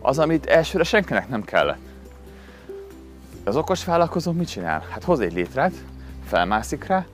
Az, 0.00 0.18
amit 0.18 0.46
elsőre 0.46 0.84
senkinek 0.84 1.28
nem 1.28 1.44
kellett. 1.44 1.78
Az 3.44 3.56
okos 3.56 3.84
vállalkozó 3.84 4.32
mit 4.32 4.48
csinál? 4.48 4.84
Hát 4.90 5.04
hoz 5.04 5.20
egy 5.20 5.32
létrát, 5.32 5.72
felmászik 6.24 6.86
rá, 6.86 7.06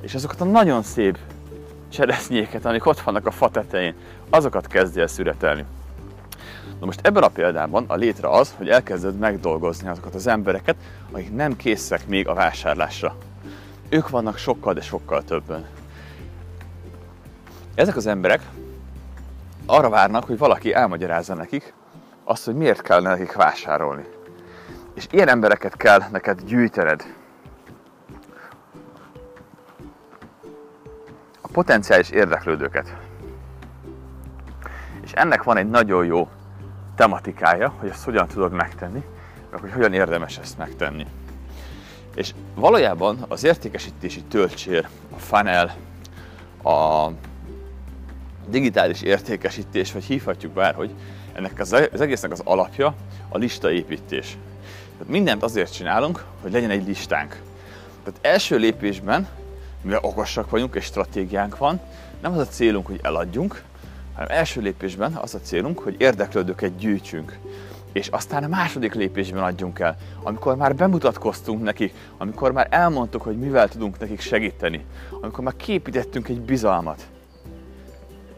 és 0.00 0.14
azokat 0.14 0.40
a 0.40 0.44
nagyon 0.44 0.82
szép 0.82 1.18
cseresznyéket, 1.88 2.64
amik 2.64 2.86
ott 2.86 3.00
vannak 3.00 3.26
a 3.26 3.30
fa 3.30 3.50
tetején, 3.50 3.94
azokat 4.30 4.66
kezdje 4.66 5.02
el 5.02 5.08
szüretelni. 5.08 5.64
Na 6.80 6.86
most 6.86 7.00
ebben 7.02 7.22
a 7.22 7.28
példában 7.28 7.84
a 7.86 7.94
létre 7.94 8.28
az, 8.28 8.54
hogy 8.56 8.68
elkezded 8.68 9.18
megdolgozni 9.18 9.88
azokat 9.88 10.14
az 10.14 10.26
embereket, 10.26 10.76
akik 11.12 11.34
nem 11.34 11.56
készek 11.56 12.06
még 12.06 12.28
a 12.28 12.34
vásárlásra. 12.34 13.16
Ők 13.94 14.08
vannak 14.08 14.36
sokkal, 14.36 14.74
de 14.74 14.80
sokkal 14.80 15.22
többen. 15.22 15.66
Ezek 17.74 17.96
az 17.96 18.06
emberek 18.06 18.40
arra 19.66 19.88
várnak, 19.88 20.24
hogy 20.24 20.38
valaki 20.38 20.72
elmagyarázza 20.72 21.34
nekik 21.34 21.74
azt, 22.24 22.44
hogy 22.44 22.54
miért 22.54 22.82
kell 22.82 23.00
nekik 23.00 23.32
vásárolni. 23.32 24.04
És 24.94 25.06
ilyen 25.10 25.28
embereket 25.28 25.76
kell 25.76 26.00
neked 26.10 26.42
gyűjtened. 26.42 27.04
A 31.40 31.48
potenciális 31.52 32.10
érdeklődőket. 32.10 32.96
És 35.02 35.12
ennek 35.12 35.42
van 35.42 35.56
egy 35.56 35.70
nagyon 35.70 36.04
jó 36.04 36.28
tematikája, 36.94 37.68
hogy 37.78 37.88
ezt 37.88 38.04
hogyan 38.04 38.26
tudod 38.26 38.52
megtenni, 38.52 39.04
meg 39.50 39.60
hogy 39.60 39.72
hogyan 39.72 39.92
érdemes 39.92 40.38
ezt 40.38 40.58
megtenni. 40.58 41.06
És 42.14 42.34
valójában 42.54 43.24
az 43.28 43.44
értékesítési 43.44 44.22
töltsér, 44.22 44.88
a 45.16 45.18
funnel, 45.18 45.76
a 46.64 47.10
digitális 48.48 49.02
értékesítés, 49.02 49.92
vagy 49.92 50.04
hívhatjuk 50.04 50.52
bárhogy, 50.52 50.90
ennek 51.32 51.60
az, 51.60 51.72
az 51.92 52.00
egésznek 52.00 52.30
az 52.30 52.40
alapja 52.44 52.94
a 53.28 53.38
listaépítés. 53.38 54.36
Tehát 54.92 55.12
mindent 55.12 55.42
azért 55.42 55.72
csinálunk, 55.72 56.24
hogy 56.42 56.52
legyen 56.52 56.70
egy 56.70 56.86
listánk. 56.86 57.40
Tehát 58.04 58.20
első 58.22 58.56
lépésben, 58.56 59.28
mivel 59.80 60.00
okosak 60.02 60.50
vagyunk 60.50 60.74
és 60.74 60.84
stratégiánk 60.84 61.58
van, 61.58 61.80
nem 62.20 62.32
az 62.32 62.38
a 62.38 62.46
célunk, 62.46 62.86
hogy 62.86 63.00
eladjunk, 63.02 63.62
hanem 64.14 64.28
első 64.30 64.60
lépésben 64.60 65.12
az 65.12 65.34
a 65.34 65.40
célunk, 65.40 65.78
hogy 65.78 65.94
érdeklődőket 65.98 66.76
gyűjtsünk. 66.76 67.38
És 67.94 68.08
aztán 68.08 68.44
a 68.44 68.48
második 68.48 68.94
lépésben 68.94 69.42
adjunk 69.42 69.78
el, 69.78 69.96
amikor 70.22 70.56
már 70.56 70.74
bemutatkoztunk 70.74 71.62
nekik, 71.62 71.94
amikor 72.16 72.52
már 72.52 72.66
elmondtuk, 72.70 73.22
hogy 73.22 73.38
mivel 73.38 73.68
tudunk 73.68 73.98
nekik 73.98 74.20
segíteni, 74.20 74.84
amikor 75.20 75.44
már 75.44 75.56
képítettünk 75.56 76.28
egy 76.28 76.40
bizalmat. 76.40 77.06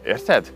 Érted? 0.05 0.53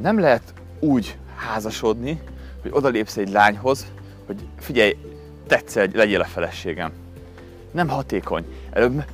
Nem 0.00 0.18
lehet 0.18 0.54
úgy 0.78 1.16
házasodni, 1.36 2.20
hogy 2.62 2.70
odalépsz 2.74 3.16
egy 3.16 3.30
lányhoz, 3.30 3.86
hogy 4.26 4.36
figyelj, 4.58 4.96
tetszel, 5.46 5.88
legyél 5.92 6.20
a 6.20 6.24
feleségem. 6.24 6.92
Nem 7.70 7.88
hatékony. 7.88 8.44
Előbb 8.70 9.04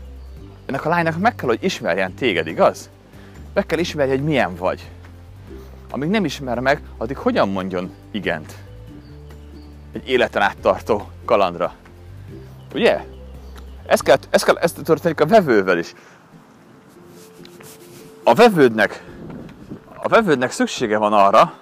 ennek 0.66 0.84
a 0.84 0.88
lánynak 0.88 1.18
meg 1.18 1.34
kell, 1.34 1.48
hogy 1.48 1.64
ismerjen 1.64 2.14
téged, 2.14 2.46
igaz? 2.46 2.90
Meg 3.54 3.66
kell 3.66 3.78
ismerje, 3.78 4.14
hogy 4.14 4.24
milyen 4.24 4.54
vagy. 4.54 4.90
Amíg 5.90 6.08
nem 6.08 6.24
ismer 6.24 6.58
meg, 6.58 6.80
addig 6.96 7.16
hogyan 7.16 7.48
mondjon 7.48 7.94
igent? 8.10 8.54
Egy 9.94 10.08
életen 10.08 10.42
áttartó 10.42 11.10
kalandra. 11.24 11.72
Ugye? 12.74 13.04
Ez, 13.86 14.00
kell, 14.00 14.16
ez, 14.30 14.42
kell, 14.42 14.56
ez 14.56 14.72
történik 14.72 15.20
a 15.20 15.26
vevővel 15.26 15.78
is. 15.78 15.94
A 18.24 18.34
vevődnek, 18.34 19.04
a 19.96 20.08
vevődnek 20.08 20.50
szüksége 20.50 20.98
van 20.98 21.12
arra, 21.12 21.52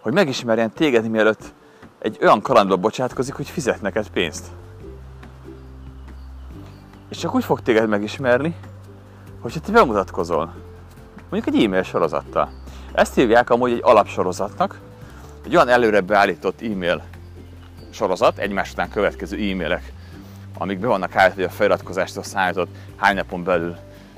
hogy 0.00 0.12
megismerjen 0.12 0.72
téged, 0.72 1.08
mielőtt 1.08 1.42
egy 1.98 2.18
olyan 2.20 2.40
kalandba 2.40 2.76
bocsátkozik, 2.76 3.34
hogy 3.34 3.48
fizet 3.48 3.80
neked 3.80 4.08
pénzt. 4.08 4.46
És 7.08 7.18
csak 7.18 7.34
úgy 7.34 7.44
fog 7.44 7.60
téged 7.60 7.88
megismerni, 7.88 8.56
hogyha 9.40 9.60
te 9.60 9.72
bemutatkozol. 9.72 10.54
Mondjuk 11.30 11.54
egy 11.54 11.64
e-mail 11.64 11.82
sorozattal. 11.82 12.50
Ezt 12.92 13.14
hívják 13.14 13.50
amúgy 13.50 13.72
egy 13.72 13.80
alapsorozatnak, 13.82 14.80
egy 15.46 15.54
olyan 15.54 15.68
előre 15.68 16.00
beállított 16.00 16.62
e-mail 16.62 17.04
sorozat, 17.90 18.38
egymás 18.38 18.72
után 18.72 18.90
következő 18.90 19.36
e-mailek, 19.36 19.92
amik 20.58 20.78
be 20.78 20.86
vannak 20.86 21.16
állítva, 21.16 21.40
hogy 21.40 21.50
a 21.50 21.54
feliratkozástól 21.54 22.22
számított 22.22 22.68
hány 22.96 23.14
napon 23.14 23.44
belül 23.44 23.76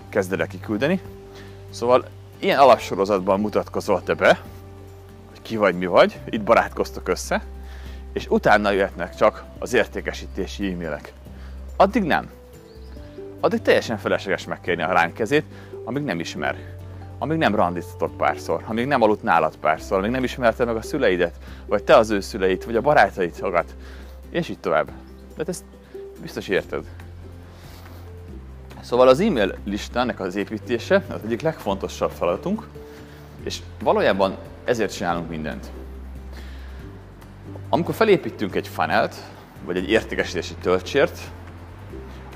kezded 0.08 0.40
el 0.40 0.46
kiküldeni. 0.46 1.00
Szóval 1.70 2.04
ilyen 2.38 2.58
alapsorozatban 2.58 3.40
mutatkozol 3.40 4.02
te 4.02 4.14
be, 4.14 4.40
hogy 5.28 5.42
ki 5.42 5.56
vagy, 5.56 5.74
mi 5.74 5.86
vagy, 5.86 6.20
itt 6.28 6.42
barátkoztok 6.42 7.08
össze, 7.08 7.44
és 8.12 8.26
utána 8.28 8.70
jöhetnek 8.70 9.14
csak 9.14 9.44
az 9.58 9.72
értékesítési 9.72 10.72
e-mailek. 10.72 11.12
Addig 11.76 12.02
nem. 12.02 12.30
Addig 13.40 13.62
teljesen 13.62 13.98
felesleges 13.98 14.44
megkérni 14.44 14.82
a 14.82 14.92
lány 14.92 15.12
kezét, 15.12 15.44
amíg 15.84 16.02
nem 16.02 16.20
ismer. 16.20 16.56
Amíg 17.18 17.38
nem 17.38 17.54
randiztatok 17.54 18.16
párszor, 18.16 18.62
amíg 18.66 18.86
nem 18.86 19.02
aludt 19.02 19.22
nálad 19.22 19.56
párszor, 19.56 19.98
amíg 19.98 20.10
nem 20.10 20.24
ismerte 20.24 20.64
meg 20.64 20.76
a 20.76 20.82
szüleidet, 20.82 21.34
vagy 21.66 21.84
te 21.84 21.96
az 21.96 22.10
ő 22.10 22.20
szüleit, 22.20 22.64
vagy 22.64 22.76
a 22.76 22.80
barátait 22.80 23.40
magad, 23.40 23.64
és 24.30 24.48
így 24.48 24.58
tovább. 24.58 24.90
De 25.36 25.44
ezt 25.46 25.64
biztos 26.20 26.48
érted. 26.48 26.84
Szóval 28.80 29.08
az 29.08 29.20
e-mail 29.20 29.54
listának 29.64 30.20
az 30.20 30.36
építése 30.36 31.04
az 31.08 31.20
egyik 31.24 31.40
legfontosabb 31.40 32.10
feladatunk, 32.10 32.66
és 33.44 33.60
valójában 33.82 34.36
ezért 34.64 34.96
csinálunk 34.96 35.28
mindent. 35.28 35.70
Amikor 37.68 37.94
felépítünk 37.94 38.54
egy 38.54 38.68
funnelt, 38.68 39.14
vagy 39.64 39.76
egy 39.76 39.90
értékesítési 39.90 40.54
töltsért, 40.54 41.20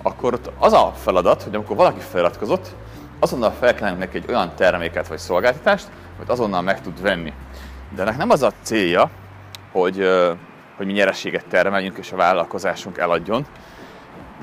akkor 0.02 0.34
ott 0.34 0.50
az 0.58 0.72
a 0.72 0.92
feladat, 0.96 1.42
hogy 1.42 1.54
amikor 1.54 1.76
valaki 1.76 2.00
feliratkozott, 2.00 2.74
azonnal 3.22 3.50
felkínálunk 3.50 4.00
neki 4.00 4.16
egy 4.16 4.24
olyan 4.28 4.52
terméket 4.54 5.08
vagy 5.08 5.18
szolgáltatást, 5.18 5.86
amit 6.16 6.28
azonnal 6.28 6.62
meg 6.62 6.80
tud 6.80 7.02
venni. 7.02 7.32
De 7.94 8.02
ennek 8.02 8.16
nem 8.16 8.30
az 8.30 8.42
a 8.42 8.52
célja, 8.62 9.10
hogy, 9.72 10.08
hogy 10.76 10.86
mi 10.86 10.92
nyereséget 10.92 11.46
termeljünk 11.46 11.98
és 11.98 12.12
a 12.12 12.16
vállalkozásunk 12.16 12.98
eladjon. 12.98 13.46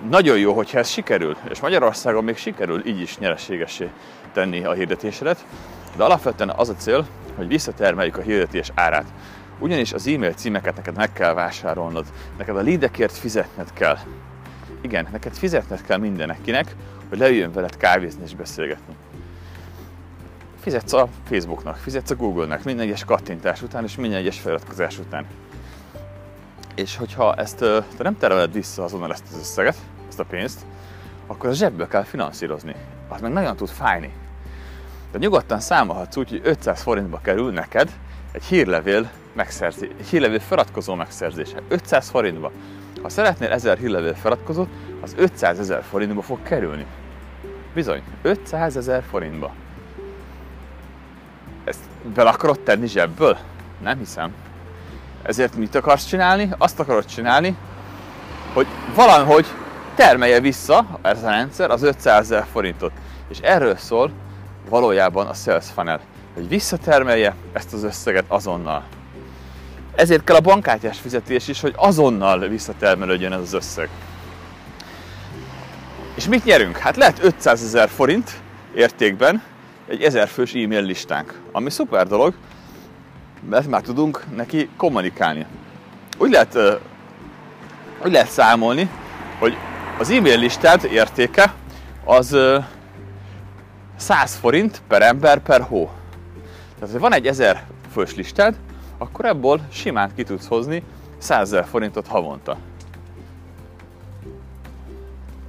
Nagyon 0.09 0.37
jó, 0.37 0.53
hogyha 0.53 0.77
ez 0.77 0.89
sikerül, 0.89 1.37
és 1.49 1.59
Magyarországon 1.59 2.23
még 2.23 2.37
sikerül 2.37 2.85
így 2.85 3.01
is 3.01 3.17
nyereségesé 3.17 3.89
tenni 4.33 4.65
a 4.65 4.73
hirdetésedet, 4.73 5.45
de 5.95 6.03
alapvetően 6.03 6.49
az 6.49 6.69
a 6.69 6.75
cél, 6.75 7.07
hogy 7.35 7.47
visszatermeljük 7.47 8.17
a 8.17 8.21
hirdetés 8.21 8.71
árát. 8.75 9.05
Ugyanis 9.59 9.93
az 9.93 10.07
e-mail 10.07 10.33
címeket 10.33 10.75
neked 10.75 10.95
meg 10.95 11.13
kell 11.13 11.33
vásárolnod, 11.33 12.05
neked 12.37 12.57
a 12.57 12.61
leadekért 12.61 13.17
fizetned 13.17 13.73
kell. 13.73 13.97
Igen, 14.81 15.07
neked 15.11 15.33
fizetned 15.33 15.81
kell 15.81 15.97
mindenkinek, 15.97 16.75
hogy 17.09 17.17
leüljön 17.17 17.51
veled 17.51 17.77
kávézni 17.77 18.23
és 18.25 18.35
beszélgetni. 18.35 18.95
Fizetsz 20.59 20.93
a 20.93 21.07
Facebooknak, 21.23 21.75
fizetsz 21.75 22.09
a 22.09 22.15
Google-nek 22.15 22.63
minden 22.63 22.85
egyes 22.85 23.03
kattintás 23.03 23.61
után 23.61 23.83
és 23.83 23.95
minden 23.95 24.19
egyes 24.19 24.39
feliratkozás 24.39 24.99
után. 24.99 25.25
És 26.75 26.95
hogyha 26.95 27.35
ezt 27.35 27.57
te 27.57 27.83
nem 27.97 28.17
tereled 28.17 28.53
vissza 28.53 28.83
azonnal 28.83 29.11
ezt 29.11 29.23
az 29.31 29.39
összeget, 29.39 29.77
ezt 30.07 30.19
a 30.19 30.23
pénzt, 30.23 30.59
akkor 31.27 31.49
a 31.49 31.53
zsebből 31.53 31.87
kell 31.87 32.03
finanszírozni. 32.03 32.75
Az 33.07 33.21
meg 33.21 33.31
nagyon 33.31 33.55
tud 33.55 33.69
fájni. 33.69 34.13
De 35.11 35.17
nyugodtan 35.17 35.59
számolhatsz 35.59 36.17
úgy, 36.17 36.29
hogy 36.29 36.41
500 36.43 36.81
forintba 36.81 37.19
kerül 37.23 37.51
neked 37.51 37.91
egy 38.31 38.43
hírlevél 38.43 39.09
megszerzés, 39.33 39.89
egy 39.99 40.07
hírlevél 40.07 40.39
feliratkozó 40.39 40.95
megszerzése. 40.95 41.61
500 41.67 42.09
forintba. 42.09 42.51
Ha 43.01 43.09
szeretnél 43.09 43.51
1000 43.51 43.77
hírlevél 43.77 44.13
feliratkozót, 44.13 44.69
az 45.01 45.13
500 45.17 45.59
ezer 45.59 45.83
forintba 45.83 46.21
fog 46.21 46.43
kerülni. 46.43 46.85
Bizony, 47.73 48.01
500 48.21 48.77
ezer 48.77 49.03
forintba. 49.09 49.53
Ezt 51.63 51.79
bele 52.13 52.29
akarod 52.29 52.59
tenni 52.59 52.87
zsebből? 52.87 53.37
Nem 53.81 53.97
hiszem. 53.97 54.33
Ezért 55.21 55.55
mit 55.55 55.75
akarsz 55.75 56.05
csinálni? 56.05 56.49
Azt 56.57 56.79
akarod 56.79 57.05
csinálni, 57.05 57.55
hogy 58.53 58.67
valahogy 58.95 59.45
termelje 59.95 60.39
vissza 60.39 60.99
ez 61.01 61.23
a 61.23 61.29
rendszer 61.29 61.71
az 61.71 61.83
500 61.83 62.31
ezer 62.31 62.45
forintot. 62.51 62.91
És 63.27 63.39
erről 63.39 63.75
szól 63.75 64.11
valójában 64.69 65.27
a 65.27 65.33
sales 65.33 65.65
funnel, 65.73 65.99
hogy 66.33 66.47
visszatermelje 66.47 67.35
ezt 67.53 67.73
az 67.73 67.83
összeget 67.83 68.25
azonnal. 68.27 68.83
Ezért 69.95 70.23
kell 70.23 70.35
a 70.35 70.41
bankkártyás 70.41 70.99
fizetés 70.99 71.47
is, 71.47 71.61
hogy 71.61 71.73
azonnal 71.75 72.39
visszatermelődjön 72.39 73.33
ez 73.33 73.39
az 73.39 73.53
összeg. 73.53 73.89
És 76.19 76.27
mit 76.27 76.45
nyerünk? 76.45 76.77
Hát 76.77 76.95
lehet 76.95 77.23
500 77.23 77.63
ezer 77.63 77.89
forint 77.89 78.31
értékben 78.75 79.41
egy 79.87 80.03
1000 80.03 80.27
fős 80.27 80.53
e-mail 80.53 80.81
listánk, 80.81 81.41
ami 81.51 81.69
szuper 81.69 82.07
dolog, 82.07 82.33
mert 83.49 83.67
már 83.67 83.81
tudunk 83.81 84.23
neki 84.35 84.69
kommunikálni. 84.77 85.45
Úgy 86.17 86.31
lehet, 86.31 86.57
úgy 88.05 88.11
lehet 88.11 88.29
számolni, 88.29 88.89
hogy 89.39 89.57
az 89.99 90.09
e-mail 90.09 90.39
listát 90.39 90.83
értéke 90.83 91.53
az 92.05 92.37
100 93.97 94.35
forint 94.35 94.81
per 94.87 95.01
ember 95.01 95.39
per 95.39 95.61
hó. 95.61 95.89
Tehát, 96.79 96.93
ha 96.93 96.99
van 96.99 97.13
egy 97.13 97.27
1000 97.27 97.63
fős 97.93 98.15
listád, 98.15 98.55
akkor 98.97 99.25
ebből 99.25 99.61
simán 99.71 100.11
ki 100.15 100.23
tudsz 100.23 100.47
hozni 100.47 100.83
100 101.17 101.41
ezer 101.41 101.65
forintot 101.65 102.07
havonta. 102.07 102.57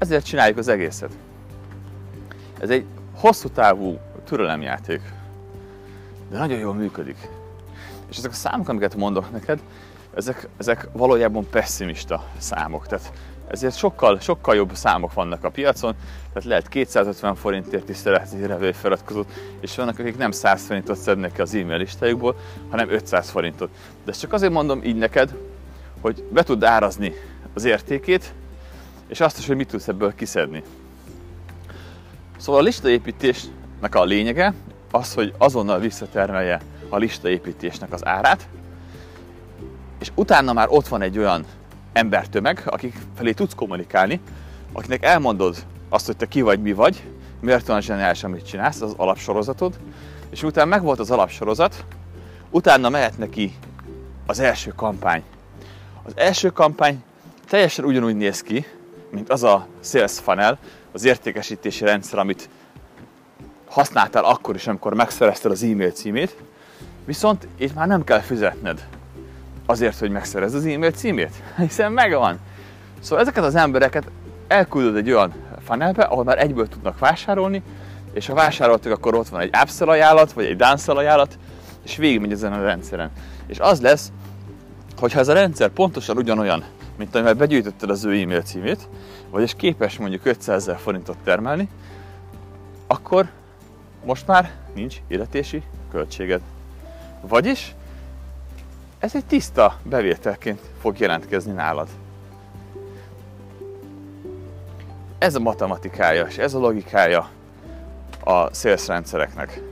Ezért 0.00 0.25
csináljuk 0.25 0.59
az 0.59 0.69
egészet. 0.69 1.11
Ez 2.61 2.71
egy 2.71 2.85
hosszú 3.14 3.49
távú 3.49 3.99
türelemjáték, 4.25 5.00
de 6.30 6.38
nagyon 6.38 6.59
jól 6.59 6.75
működik. 6.75 7.28
És 8.11 8.16
ezek 8.16 8.30
a 8.30 8.35
számok, 8.35 8.69
amiket 8.69 8.97
mondok 8.97 9.30
neked, 9.33 9.61
ezek, 10.14 10.49
ezek 10.57 10.88
valójában 10.92 11.47
pessimista 11.50 12.25
számok. 12.38 12.87
Tehát 12.87 13.12
ezért 13.47 13.76
sokkal, 13.76 14.21
sokkal 14.21 14.54
jobb 14.54 14.75
számok 14.75 15.12
vannak 15.12 15.45
a 15.45 15.50
piacon, 15.50 15.95
tehát 16.33 16.49
lehet 16.49 16.69
250 16.69 17.35
forintért 17.35 17.88
is 17.88 17.97
szeretni 17.97 18.47
revél 18.47 18.73
feliratkozót, 18.73 19.33
és 19.61 19.76
vannak, 19.76 19.99
akik 19.99 20.16
nem 20.16 20.30
100 20.30 20.66
forintot 20.66 20.97
szednek 20.97 21.33
ki 21.33 21.40
az 21.40 21.54
e-mail 21.54 21.78
listájukból, 21.78 22.37
hanem 22.71 22.90
500 22.90 23.30
forintot. 23.30 23.71
De 24.04 24.11
ezt 24.11 24.21
csak 24.21 24.33
azért 24.33 24.52
mondom 24.52 24.83
így 24.83 24.97
neked, 24.97 25.35
hogy 26.00 26.25
be 26.33 26.42
tud 26.42 26.64
árazni 26.64 27.12
az 27.54 27.64
értékét, 27.64 28.35
és 29.10 29.20
azt 29.20 29.38
is, 29.38 29.46
hogy 29.46 29.56
mit 29.56 29.68
tudsz 29.68 29.88
ebből 29.88 30.14
kiszedni. 30.14 30.62
Szóval 32.36 32.60
a 32.60 32.64
listaépítésnek 32.64 33.94
a 33.94 34.04
lényege 34.04 34.54
az, 34.90 35.14
hogy 35.14 35.34
azonnal 35.38 35.78
visszatermelje 35.78 36.60
a 36.88 36.96
listaépítésnek 36.96 37.92
az 37.92 38.06
árát, 38.06 38.48
és 39.98 40.10
utána 40.14 40.52
már 40.52 40.66
ott 40.70 40.88
van 40.88 41.02
egy 41.02 41.18
olyan 41.18 41.44
embertömeg, 41.92 42.62
akik 42.66 42.96
felé 43.16 43.32
tudsz 43.32 43.54
kommunikálni, 43.54 44.20
akinek 44.72 45.04
elmondod 45.04 45.56
azt, 45.88 46.06
hogy 46.06 46.16
te 46.16 46.26
ki 46.26 46.40
vagy, 46.40 46.60
mi 46.62 46.72
vagy, 46.72 47.02
miért 47.40 47.68
olyan 47.68 47.80
zseniális, 47.80 48.24
amit 48.24 48.46
csinálsz, 48.46 48.80
az 48.80 48.94
alapsorozatod, 48.96 49.78
és 50.30 50.42
utána 50.42 50.68
megvolt 50.68 50.98
az 50.98 51.10
alapsorozat, 51.10 51.84
utána 52.50 52.88
mehet 52.88 53.18
neki 53.18 53.54
az 54.26 54.40
első 54.40 54.72
kampány. 54.76 55.22
Az 56.02 56.12
első 56.16 56.50
kampány 56.50 57.02
teljesen 57.48 57.84
ugyanúgy 57.84 58.16
néz 58.16 58.42
ki, 58.42 58.66
mint 59.10 59.30
az 59.30 59.42
a 59.42 59.66
sales 59.80 60.18
funnel, 60.18 60.58
az 60.92 61.04
értékesítési 61.04 61.84
rendszer, 61.84 62.18
amit 62.18 62.48
használtál 63.68 64.24
akkor 64.24 64.54
is, 64.54 64.66
amikor 64.66 64.94
megszerezted 64.94 65.50
az 65.50 65.62
e-mail 65.62 65.90
címét, 65.90 66.36
viszont 67.04 67.46
itt 67.56 67.74
már 67.74 67.86
nem 67.86 68.04
kell 68.04 68.20
fizetned 68.20 68.86
azért, 69.66 69.98
hogy 69.98 70.10
megszerezd 70.10 70.54
az 70.54 70.66
e-mail 70.66 70.90
címét, 70.90 71.42
hiszen 71.56 71.92
megvan. 71.92 72.38
Szóval 73.00 73.20
ezeket 73.20 73.44
az 73.44 73.54
embereket 73.54 74.04
elküldöd 74.48 74.96
egy 74.96 75.10
olyan 75.10 75.32
funnelbe, 75.64 76.02
ahol 76.02 76.24
már 76.24 76.42
egyből 76.42 76.68
tudnak 76.68 76.98
vásárolni, 76.98 77.62
és 78.12 78.26
ha 78.26 78.34
vásároltak, 78.34 78.92
akkor 78.92 79.14
ott 79.14 79.28
van 79.28 79.40
egy 79.40 79.54
upsell 79.62 79.88
ajánlat, 79.88 80.32
vagy 80.32 80.44
egy 80.44 80.56
downsell 80.56 80.96
ajánlat, 80.96 81.38
és 81.82 81.96
végigmegy 81.96 82.32
ezen 82.32 82.52
a 82.52 82.62
rendszeren. 82.62 83.10
És 83.46 83.58
az 83.58 83.80
lesz, 83.80 84.12
hogyha 84.98 85.18
ez 85.18 85.28
a 85.28 85.32
rendszer 85.32 85.68
pontosan 85.68 86.16
ugyanolyan, 86.16 86.64
mint 87.00 87.14
amivel 87.14 87.35
begyűjtötted 87.35 87.90
az 87.90 88.04
ő 88.04 88.21
e-mail 88.21 88.42
címét, 88.42 88.88
vagyis 89.30 89.54
képes 89.54 89.99
mondjuk 89.99 90.25
500 90.25 90.62
ezer 90.62 90.78
forintot 90.78 91.16
termelni, 91.25 91.69
akkor 92.87 93.28
most 94.04 94.26
már 94.26 94.50
nincs 94.75 94.97
illetési 95.09 95.62
költséged. 95.90 96.40
Vagyis 97.21 97.75
ez 98.99 99.14
egy 99.14 99.25
tiszta 99.25 99.78
bevételként 99.83 100.61
fog 100.80 100.99
jelentkezni 100.99 101.52
nálad. 101.52 101.88
Ez 105.19 105.35
a 105.35 105.40
matematikája 105.40 106.26
és 106.26 106.38
ez 106.38 106.54
a 106.54 106.59
logikája 106.59 107.28
a 108.25 108.54
sales 108.54 108.87
rendszereknek. 108.87 109.62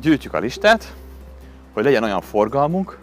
Gyűjtjük 0.00 0.34
a 0.34 0.38
listát, 0.38 0.94
hogy 1.72 1.84
legyen 1.84 2.02
olyan 2.02 2.20
forgalmunk, 2.20 2.98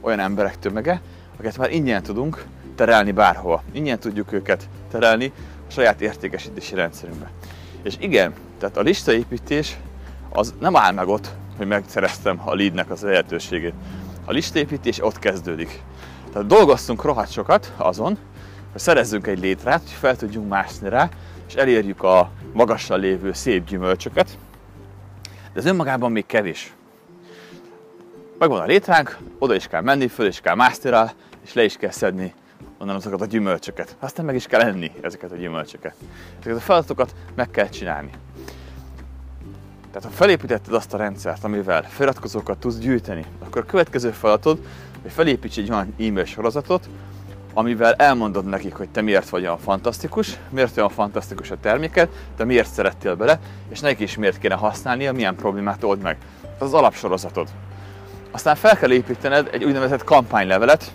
olyan 0.00 0.20
emberek 0.20 0.58
tömege, 0.58 1.00
akiket 1.34 1.58
már 1.58 1.70
ingyen 1.70 2.02
tudunk 2.02 2.44
terelni 2.74 3.12
bárhova. 3.12 3.62
Ingyen 3.72 3.98
tudjuk 3.98 4.32
őket 4.32 4.68
terelni 4.90 5.32
a 5.68 5.70
saját 5.70 6.00
értékesítési 6.00 6.74
rendszerünkbe. 6.74 7.30
És 7.82 7.94
igen, 7.98 8.34
tehát 8.58 8.76
a 8.76 8.80
listaépítés 8.80 9.76
az 10.32 10.54
nem 10.60 10.76
áll 10.76 10.92
meg 10.92 11.08
ott, 11.08 11.28
hogy 11.56 11.66
megszereztem 11.66 12.40
a 12.44 12.54
leadnek 12.54 12.90
az 12.90 13.02
lehetőségét. 13.02 13.74
A 14.24 14.32
listaépítés 14.32 15.04
ott 15.04 15.18
kezdődik. 15.18 15.82
Tehát 16.32 16.48
dolgoztunk 16.48 17.02
rohadt 17.02 17.30
sokat 17.30 17.72
azon, 17.76 18.18
hogy 18.72 18.80
szerezzünk 18.80 19.26
egy 19.26 19.38
létrát, 19.38 19.80
hogy 19.80 19.90
fel 19.90 20.16
tudjunk 20.16 20.48
mászni 20.48 20.88
rá, 20.88 21.08
és 21.48 21.54
elérjük 21.54 22.02
a 22.02 22.30
magasan 22.52 23.00
lévő 23.00 23.32
szép 23.32 23.66
gyümölcsöket, 23.66 24.38
de 25.52 25.60
ez 25.60 25.66
önmagában 25.66 26.12
még 26.12 26.26
kevés. 26.26 26.72
Megvan 28.38 28.60
a 28.60 28.64
létránk, 28.64 29.18
oda 29.38 29.54
is 29.54 29.66
kell 29.66 29.80
menni, 29.80 30.08
föl 30.08 30.26
is 30.26 30.40
kell 30.40 30.54
mászni 30.54 30.90
rá, 30.90 31.12
és 31.44 31.52
le 31.52 31.64
is 31.64 31.76
kell 31.76 31.90
szedni 31.90 32.34
onnan 32.82 32.96
azokat 32.96 33.20
a 33.20 33.26
gyümölcsöket. 33.26 33.96
Aztán 33.98 34.24
meg 34.24 34.34
is 34.34 34.46
kell 34.46 34.60
enni 34.60 34.92
ezeket 35.00 35.32
a 35.32 35.36
gyümölcsöket. 35.36 35.94
Ezeket 36.38 36.56
a 36.56 36.60
feladatokat 36.60 37.14
meg 37.34 37.50
kell 37.50 37.68
csinálni. 37.68 38.10
Tehát 39.92 40.08
ha 40.08 40.14
felépítetted 40.14 40.74
azt 40.74 40.94
a 40.94 40.96
rendszert, 40.96 41.44
amivel 41.44 41.82
feliratkozókat 41.82 42.58
tudsz 42.58 42.78
gyűjteni, 42.78 43.24
akkor 43.38 43.62
a 43.62 43.70
következő 43.70 44.10
feladatod, 44.10 44.58
hogy 45.02 45.10
felépíts 45.10 45.58
egy 45.58 45.70
olyan 45.70 45.94
e-mail 45.98 46.24
sorozatot, 46.24 46.88
amivel 47.54 47.94
elmondod 47.94 48.44
nekik, 48.44 48.74
hogy 48.74 48.88
te 48.88 49.00
miért 49.00 49.28
vagy 49.28 49.42
olyan 49.42 49.58
fantasztikus, 49.58 50.38
miért 50.50 50.76
olyan 50.76 50.88
fantasztikus 50.88 51.50
a 51.50 51.56
terméked, 51.60 52.08
te 52.36 52.44
miért 52.44 52.72
szerettél 52.72 53.14
bele, 53.14 53.40
és 53.68 53.80
neki 53.80 54.02
is 54.02 54.16
miért 54.16 54.38
kéne 54.38 54.54
használnia, 54.54 55.12
milyen 55.12 55.36
problémát 55.36 55.84
old 55.84 56.00
meg. 56.00 56.16
Ez 56.42 56.66
az 56.66 56.74
alapsorozatod. 56.74 57.48
Aztán 58.30 58.54
fel 58.54 58.76
kell 58.76 58.92
építened 58.92 59.48
egy 59.52 59.64
úgynevezett 59.64 60.04
kampánylevelet, 60.04 60.92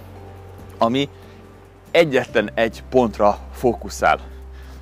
ami 0.78 1.10
egyetlen 1.98 2.50
egy 2.54 2.84
pontra 2.90 3.38
fókuszál. 3.54 4.20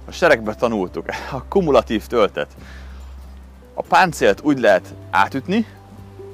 A 0.06 0.12
seregbe 0.12 0.56
tanultuk, 0.56 1.06
a 1.32 1.44
kumulatív 1.44 2.08
töltet. 2.08 2.48
A 3.74 3.82
páncélt 3.82 4.42
úgy 4.44 4.60
lehet 4.60 4.94
átütni, 5.12 5.66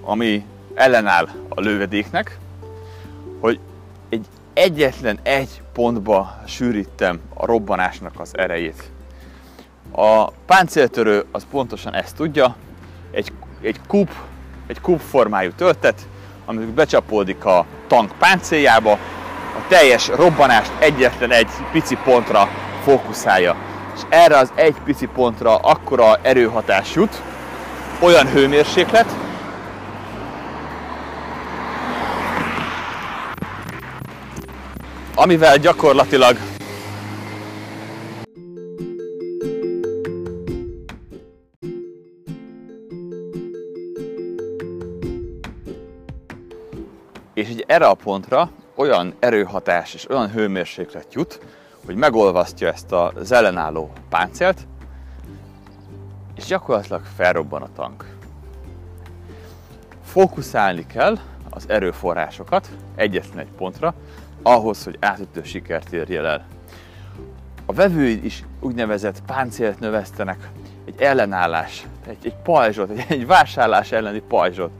ami 0.02 0.46
ellenáll 0.74 1.28
a 1.50 1.62
lövedéknek, 1.62 2.38
hogy 3.40 3.60
egy 4.10 4.26
egyetlen 4.54 5.20
egy 5.24 5.62
pontba 5.74 6.42
sűrítem 6.46 7.20
a 7.34 7.46
robbanásnak 7.46 8.20
az 8.20 8.38
erejét. 8.38 8.92
A 9.92 10.32
páncéltörő 10.32 11.26
az 11.32 11.46
pontosan 11.52 11.94
ezt 11.94 12.16
tudja, 12.16 12.56
egy, 13.12 13.32
egy 13.62 13.80
kúp, 13.88 14.12
egy 14.68 14.82
kúp 14.82 15.00
formájú 15.00 15.52
töltet, 15.52 16.08
amit 16.46 16.74
becsapódik 16.74 17.46
a 17.46 17.66
tank 17.88 18.12
páncéljába, 18.18 18.98
a 19.58 19.68
teljes 19.68 20.08
robbanást 20.08 20.72
egyetlen 20.80 21.32
egy 21.32 21.50
pici 21.72 21.98
pontra 22.04 22.50
fókuszálja. 22.84 23.56
És 23.96 24.02
erre 24.10 24.38
az 24.38 24.52
egy 24.56 24.76
pici 24.84 25.06
pontra 25.06 25.56
akkora 25.56 26.18
erőhatás 26.22 26.96
jut, 26.96 27.22
olyan 28.00 28.28
hőmérséklet, 28.28 29.16
amivel 35.16 35.58
gyakorlatilag 35.58 36.38
és 47.34 47.50
így 47.50 47.64
erre 47.68 47.86
a 47.86 47.94
pontra 47.94 48.50
olyan 48.76 49.14
erőhatás 49.20 49.94
és 49.94 50.10
olyan 50.10 50.32
hőmérséklet 50.32 51.14
jut, 51.14 51.40
hogy 51.86 51.96
megolvasztja 51.96 52.68
ezt 52.68 52.92
az 52.92 53.32
ellenálló 53.32 53.92
páncélt, 54.10 54.68
és 56.36 56.46
gyakorlatilag 56.46 57.02
felrobban 57.16 57.62
a 57.62 57.70
tank. 57.76 58.06
Fókuszálni 60.04 60.86
kell 60.86 61.18
az 61.50 61.70
erőforrásokat 61.70 62.70
egyetlen 62.96 63.40
egy 63.40 63.52
pontra, 63.58 63.94
ahhoz, 64.42 64.84
hogy 64.84 64.98
átütő 65.00 65.44
sikert 65.44 65.94
érjél 65.94 66.26
el. 66.26 66.46
A 67.66 67.74
vevőid 67.74 68.26
is 68.26 68.44
úgynevezett 68.60 69.22
páncélt 69.26 69.80
növesztenek, 69.80 70.50
egy 70.86 71.02
ellenállás, 71.02 71.88
egy, 72.08 72.18
egy 72.24 72.36
pajzsot, 72.44 72.90
egy, 72.90 73.06
egy 73.08 73.26
vásárlás 73.28 73.92
elleni 73.92 74.20
pajzsot 74.20 74.72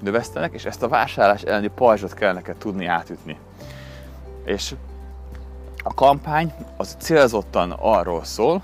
növesztenek, 0.00 0.52
és 0.52 0.64
ezt 0.64 0.82
a 0.82 0.88
vásárlás 0.88 1.42
elleni 1.42 1.68
pajzsot 1.68 2.14
kell 2.14 2.32
neked 2.32 2.56
tudni 2.56 2.86
átütni. 2.86 3.38
És 4.44 4.74
a 5.82 5.94
kampány 5.94 6.52
az 6.76 6.96
célzottan 6.98 7.70
arról 7.70 8.24
szól, 8.24 8.62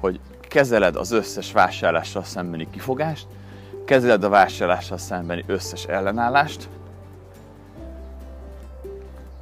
hogy 0.00 0.20
kezeled 0.40 0.96
az 0.96 1.10
összes 1.10 1.52
vásárlással 1.52 2.24
szembeni 2.24 2.68
kifogást, 2.70 3.26
kezeled 3.84 4.24
a 4.24 4.28
vásárlással 4.28 4.98
szembeni 4.98 5.44
összes 5.46 5.84
ellenállást, 5.84 6.68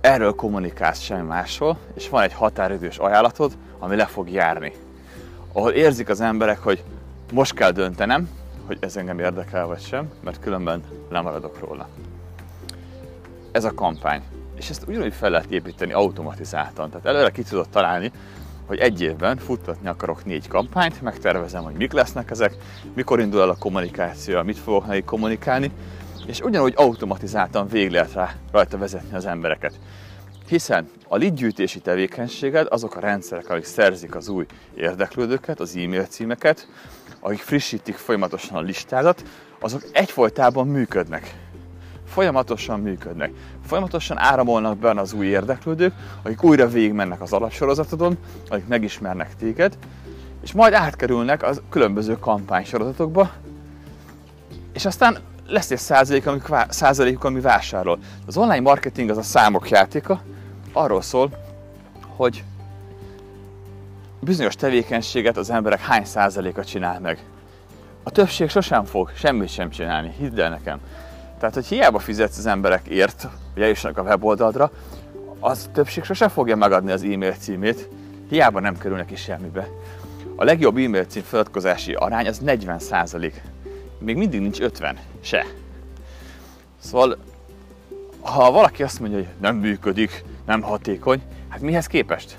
erről 0.01 0.35
kommunikálsz 0.35 1.01
semmi 1.01 1.27
másról, 1.27 1.79
és 1.95 2.09
van 2.09 2.23
egy 2.23 2.33
határidős 2.33 2.99
ajánlatod, 2.99 3.53
ami 3.79 3.97
le 3.97 4.07
fog 4.07 4.31
járni. 4.31 4.73
Ahol 5.53 5.71
érzik 5.71 6.09
az 6.09 6.21
emberek, 6.21 6.59
hogy 6.59 6.83
most 7.33 7.55
kell 7.55 7.71
döntenem, 7.71 8.29
hogy 8.69 8.79
ez 8.81 8.97
engem 8.97 9.19
érdekel 9.19 9.67
vagy 9.67 9.81
sem, 9.81 10.11
mert 10.21 10.41
különben 10.41 10.83
lemaradok 11.11 11.59
róla. 11.59 11.89
Ez 13.53 13.65
a 13.65 13.75
kampány. 13.75 14.23
És 14.57 14.71
ezt 14.71 14.85
ugyanúgy 14.89 15.13
fel 15.13 15.31
lehet 15.31 15.51
építeni 15.51 15.93
automatizáltan. 15.93 16.91
Tehát 16.91 17.07
előre 17.07 17.31
ki 17.31 17.43
tudod 17.43 17.69
találni, 17.69 18.13
hogy 18.67 18.79
egy 18.79 19.01
évben 19.01 19.37
futtatni 19.37 19.89
akarok 19.89 20.25
négy 20.25 20.49
kampányt, 20.49 21.03
megtervezem, 21.03 21.63
hogy 21.63 21.75
mik 21.75 21.93
lesznek 21.93 22.31
ezek, 22.31 22.55
mikor 22.95 23.21
indul 23.21 23.41
el 23.41 23.49
a 23.49 23.57
kommunikáció, 23.59 24.43
mit 24.43 24.59
fogok 24.59 24.87
nekik 24.87 25.05
kommunikálni, 25.05 25.71
és 26.27 26.41
ugyanúgy 26.41 26.75
automatizáltan 26.77 27.69
végig 27.69 27.91
lehet 27.91 28.13
rá, 28.13 28.35
rajta 28.53 28.79
vezetni 28.79 29.17
az 29.17 29.27
embereket. 29.27 29.79
Hiszen 30.49 30.91
a 31.09 31.17
lidgyűjtési 31.17 31.81
tevékenységed 31.81 32.67
azok 32.71 32.97
a 32.97 33.01
rendszerek, 33.01 33.51
amik 33.51 33.65
szerzik 33.65 34.15
az 34.15 34.29
új 34.29 34.47
érdeklődőket, 34.75 35.61
az 35.61 35.77
e-mail 35.77 36.05
címeket, 36.05 36.69
akik 37.21 37.41
frissítik 37.41 37.97
folyamatosan 37.97 38.57
a 38.57 38.61
listádat, 38.61 39.25
azok 39.61 39.83
egyfolytában 39.93 40.67
működnek. 40.67 41.35
Folyamatosan 42.07 42.81
működnek. 42.81 43.33
Folyamatosan 43.67 44.19
áramolnak 44.19 44.79
benne 44.79 45.01
az 45.01 45.13
új 45.13 45.27
érdeklődők, 45.27 45.93
akik 46.23 46.43
újra 46.43 46.69
végigmennek 46.69 47.21
az 47.21 47.33
alapsorozatodon, 47.33 48.19
akik 48.49 48.67
megismernek 48.67 49.37
téged, 49.37 49.79
és 50.43 50.53
majd 50.53 50.73
átkerülnek 50.73 51.43
a 51.43 51.51
különböző 51.71 52.19
kampánysorozatokba, 52.19 53.31
és 54.73 54.85
aztán 54.85 55.19
lesz 55.47 55.71
egy 55.71 55.79
százalék, 55.79 56.27
ami, 56.27 56.41
százalék, 56.69 57.25
ami 57.25 57.41
vásárol. 57.41 57.99
Az 58.27 58.37
online 58.37 58.61
marketing 58.61 59.11
az 59.11 59.17
a 59.17 59.23
számok 59.23 59.69
játéka, 59.69 60.23
arról 60.73 61.03
szól, 61.03 61.31
hogy 62.17 62.45
bizonyos 64.29 64.55
tevékenységet 64.55 65.37
az 65.37 65.51
emberek 65.51 65.81
hány 65.81 66.05
százaléka 66.05 66.65
csinál 66.65 67.01
meg. 67.01 67.19
A 68.03 68.11
többség 68.11 68.49
sosem 68.49 68.85
fog 68.85 69.11
semmit 69.15 69.49
sem 69.49 69.71
csinálni, 69.71 70.15
hidd 70.19 70.41
el 70.41 70.51
nekem. 70.51 70.81
Tehát, 71.39 71.55
hogy 71.55 71.67
hiába 71.67 71.99
fizetsz 71.99 72.39
az 72.39 72.47
emberekért, 72.47 73.29
hogy 73.53 73.63
eljussanak 73.63 73.99
a 73.99 74.03
weboldaldra, 74.03 74.71
az 75.41 75.71
többség 75.73 76.05
sosem 76.05 76.29
fogja 76.29 76.57
megadni 76.57 76.91
az 76.91 77.03
e-mail 77.03 77.33
címét, 77.33 77.89
hiába 78.29 78.61
nem 78.61 78.79
kerül 78.79 78.97
neki 78.97 79.17
semmibe. 79.17 79.69
A 80.37 80.45
legjobb 80.45 80.77
e-mail 80.77 81.05
cím 81.05 81.23
feladkozási 81.23 81.95
arány 81.95 82.29
az 82.29 82.39
40 82.39 82.79
százalék. 82.79 83.43
Még 83.99 84.17
mindig 84.17 84.41
nincs 84.41 84.61
50 84.61 84.99
se. 85.21 85.47
Szóval, 86.79 87.19
ha 88.21 88.51
valaki 88.51 88.83
azt 88.83 89.01
mondja, 89.01 89.19
hogy 89.19 89.29
nem 89.41 89.57
működik, 89.57 90.25
nem 90.47 90.63
hatékony, 90.63 91.23
hát 91.49 91.61
mihez 91.61 91.87
képest? 91.87 92.37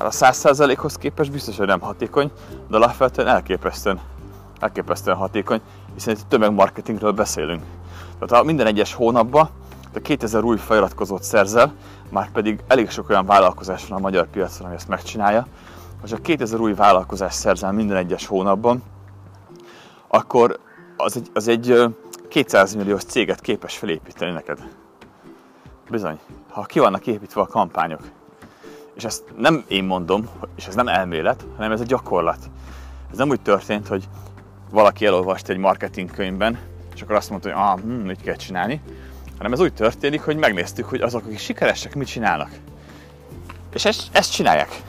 Hát 0.00 0.08
a 0.08 0.26
100%-hoz 0.26 0.94
képest 0.94 1.30
biztos, 1.30 1.56
hogy 1.56 1.66
nem 1.66 1.80
hatékony, 1.80 2.30
de 2.68 2.76
alapvetően 2.76 3.28
elképesztően, 3.28 4.00
elképesztően 4.60 5.16
hatékony, 5.16 5.60
hiszen 5.94 6.14
itt 6.14 6.28
tömegmarketingről 6.28 7.12
beszélünk. 7.12 7.62
Tehát 8.12 8.30
ha 8.30 8.42
minden 8.42 8.66
egyes 8.66 8.94
hónapban 8.94 9.50
de 9.92 10.00
2000 10.00 10.44
új 10.44 10.56
feliratkozót 10.56 11.22
szerzel, 11.22 11.74
már 12.10 12.30
pedig 12.30 12.60
elég 12.66 12.90
sok 12.90 13.10
olyan 13.10 13.26
vállalkozás 13.26 13.86
van 13.86 13.98
a 13.98 14.00
magyar 14.00 14.26
piacon, 14.26 14.66
ami 14.66 14.74
ezt 14.74 14.88
megcsinálja, 14.88 15.46
ha 16.00 16.06
csak 16.06 16.22
2000 16.22 16.60
új 16.60 16.74
vállalkozás 16.74 17.34
szerzel 17.34 17.72
minden 17.72 17.96
egyes 17.96 18.26
hónapban, 18.26 18.82
akkor 20.08 20.58
az 20.96 21.16
egy, 21.16 21.30
az 21.34 21.48
egy 21.48 21.84
200 22.28 22.74
milliós 22.74 23.02
céget 23.04 23.40
képes 23.40 23.76
felépíteni 23.76 24.32
neked. 24.32 24.58
Bizony, 25.90 26.18
ha 26.48 26.62
ki 26.62 26.78
vannak 26.78 27.06
építve 27.06 27.40
a 27.40 27.46
kampányok, 27.46 28.00
és 29.00 29.06
ezt 29.06 29.24
nem 29.36 29.64
én 29.68 29.84
mondom, 29.84 30.28
és 30.56 30.66
ez 30.66 30.74
nem 30.74 30.88
elmélet, 30.88 31.46
hanem 31.56 31.72
ez 31.72 31.80
a 31.80 31.84
gyakorlat. 31.84 32.50
Ez 33.10 33.16
nem 33.16 33.28
úgy 33.28 33.40
történt, 33.40 33.88
hogy 33.88 34.08
valaki 34.70 35.06
elolvast 35.06 35.48
egy 35.48 35.56
marketing 35.56 36.10
könyvben, 36.10 36.58
és 36.94 37.02
akkor 37.02 37.14
azt 37.14 37.30
mondta, 37.30 37.48
hogy 37.48 37.58
ah, 37.58 37.80
hm, 37.80 38.10
így 38.10 38.22
kell 38.22 38.34
csinálni, 38.34 38.80
hanem 39.36 39.52
ez 39.52 39.60
úgy 39.60 39.72
történik, 39.72 40.22
hogy 40.22 40.36
megnéztük, 40.36 40.84
hogy 40.84 41.00
azok, 41.00 41.24
akik 41.24 41.38
sikeresek, 41.38 41.94
mit 41.94 42.06
csinálnak. 42.06 42.50
És 43.72 43.84
ezt, 43.84 44.08
ezt 44.12 44.32
csinálják. 44.32 44.82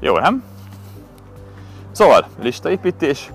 Jó, 0.00 0.18
nem? 0.18 0.44
Szóval, 1.92 2.28
listaépítés. 2.40 3.30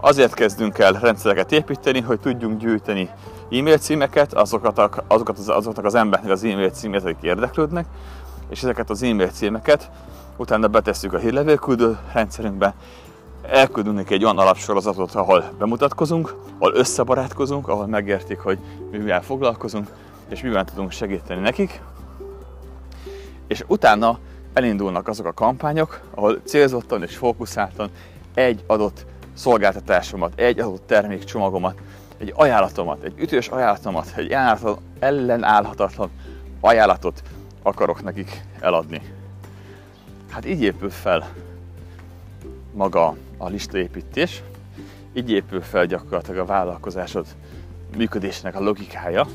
Azért 0.00 0.34
kezdünk 0.34 0.78
el 0.78 0.92
rendszereket 0.92 1.52
építeni, 1.52 2.00
hogy 2.00 2.20
tudjunk 2.20 2.60
gyűjteni 2.60 3.10
e-mail 3.50 3.78
címeket, 3.78 4.32
azokat, 4.32 5.02
azokat 5.06 5.38
az, 5.38 5.48
azoknak 5.48 5.84
az 5.84 5.94
embereknek 5.94 6.32
az 6.32 6.44
e-mail 6.44 6.70
címét, 6.70 7.04
akik 7.04 7.22
érdeklődnek, 7.22 7.86
és 8.54 8.62
ezeket 8.62 8.90
az 8.90 9.02
e-mail 9.02 9.28
címeket 9.28 9.90
utána 10.36 10.68
betesszük 10.68 11.12
a 11.12 11.18
hírlevélküldő 11.18 11.98
rendszerünkbe, 12.12 12.74
elküldünk 13.42 14.10
egy 14.10 14.24
olyan 14.24 14.38
alapsorozatot, 14.38 15.14
ahol 15.14 15.44
bemutatkozunk, 15.58 16.34
ahol 16.58 16.74
összebarátkozunk, 16.74 17.68
ahol 17.68 17.86
megértik, 17.86 18.38
hogy 18.38 18.58
mi 18.90 18.98
mivel 18.98 19.22
foglalkozunk, 19.22 19.88
és 20.28 20.42
mivel 20.42 20.64
tudunk 20.64 20.90
segíteni 20.90 21.40
nekik. 21.40 21.80
És 23.46 23.64
utána 23.66 24.18
elindulnak 24.52 25.08
azok 25.08 25.26
a 25.26 25.32
kampányok, 25.32 26.00
ahol 26.14 26.40
célzottan 26.44 27.02
és 27.02 27.16
fókuszáltan 27.16 27.90
egy 28.34 28.64
adott 28.66 29.06
szolgáltatásomat, 29.32 30.32
egy 30.36 30.58
adott 30.58 30.86
termékcsomagomat, 30.86 31.78
egy 32.18 32.32
ajánlatomat, 32.36 33.02
egy 33.02 33.14
ütős 33.18 33.48
ajánlatomat, 33.48 34.12
egy 34.16 34.36
ellenállhatatlan 34.98 36.10
ajánlatot 36.60 37.22
akarok 37.66 38.02
nekik 38.02 38.40
eladni. 38.60 39.02
Hát 40.28 40.46
így 40.46 40.62
épül 40.62 40.90
fel 40.90 41.32
maga 42.72 43.16
a 43.36 43.48
listaépítés, 43.48 44.42
így 45.12 45.30
épül 45.30 45.60
fel 45.60 45.86
gyakorlatilag 45.86 46.38
a 46.40 46.44
vállalkozásod 46.44 47.26
működésnek 47.96 48.54
a 48.54 48.60
logikája, 48.60 49.26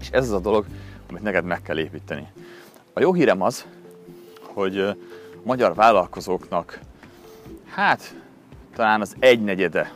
és 0.00 0.08
ez 0.10 0.24
az 0.24 0.32
a 0.32 0.40
dolog, 0.40 0.66
amit 1.08 1.22
neked 1.22 1.44
meg 1.44 1.62
kell 1.62 1.78
építeni. 1.78 2.26
A 2.92 3.00
jó 3.00 3.12
hírem 3.12 3.42
az, 3.42 3.66
hogy 4.42 4.78
a 4.78 4.96
magyar 5.42 5.74
vállalkozóknak 5.74 6.80
hát 7.68 8.14
talán 8.74 9.00
az 9.00 9.16
egynegyede 9.18 9.92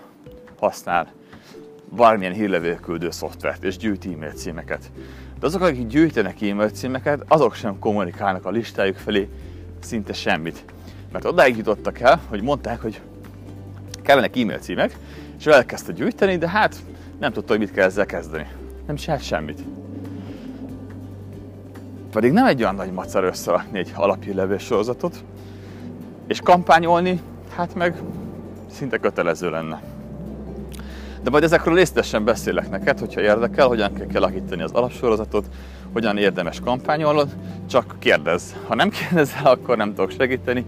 használ 0.58 1.12
bármilyen 1.88 2.32
hírlevélküldő 2.32 3.10
szoftvert 3.10 3.64
és 3.64 3.76
gyűjt 3.76 4.06
e-mail 4.06 4.32
címeket. 4.32 4.90
De 5.42 5.48
azok, 5.48 5.62
akik 5.62 5.86
gyűjtenek 5.86 6.42
e-mail 6.42 6.70
címeket, 6.70 7.24
azok 7.28 7.54
sem 7.54 7.78
kommunikálnak 7.78 8.44
a 8.44 8.50
listájuk 8.50 8.96
felé 8.96 9.28
szinte 9.80 10.12
semmit. 10.12 10.64
Mert 11.12 11.24
odáig 11.24 11.56
jutottak 11.56 12.00
el, 12.00 12.20
hogy 12.28 12.42
mondták, 12.42 12.80
hogy 12.80 13.00
kellenek 14.02 14.36
e-mail 14.36 14.58
címek, 14.58 14.96
és 15.38 15.46
elkezdte 15.46 15.92
gyűjteni, 15.92 16.36
de 16.36 16.48
hát 16.48 16.76
nem 17.18 17.32
tudta, 17.32 17.52
hogy 17.52 17.60
mit 17.60 17.72
kell 17.72 17.84
ezzel 17.84 18.06
kezdeni. 18.06 18.46
Nem 18.86 18.96
csinált 18.96 19.22
semmit. 19.22 19.60
Pedig 22.10 22.32
nem 22.32 22.46
egy 22.46 22.62
olyan 22.62 22.74
nagy 22.74 22.92
macer 22.92 23.24
összerakni 23.24 23.78
egy 23.78 23.92
alaphírlevél 23.94 24.58
sorozatot, 24.58 25.24
és 26.26 26.40
kampányolni, 26.40 27.20
hát 27.56 27.74
meg 27.74 27.94
szinte 28.70 28.98
kötelező 28.98 29.50
lenne. 29.50 29.91
De 31.22 31.30
majd 31.30 31.42
ezekről 31.42 31.74
részletesen 31.74 32.24
beszélek 32.24 32.70
neked, 32.70 32.98
hogyha 32.98 33.20
érdekel, 33.20 33.66
hogyan 33.66 33.94
kell 33.94 34.06
kialakítani 34.06 34.62
az 34.62 34.72
alapsorozatot, 34.72 35.46
hogyan 35.92 36.16
érdemes 36.18 36.60
kampányolnod, 36.60 37.28
csak 37.70 37.96
kérdezz. 37.98 38.52
Ha 38.66 38.74
nem 38.74 38.90
kérdezel, 38.90 39.46
akkor 39.46 39.76
nem 39.76 39.94
tudok 39.94 40.10
segíteni, 40.10 40.64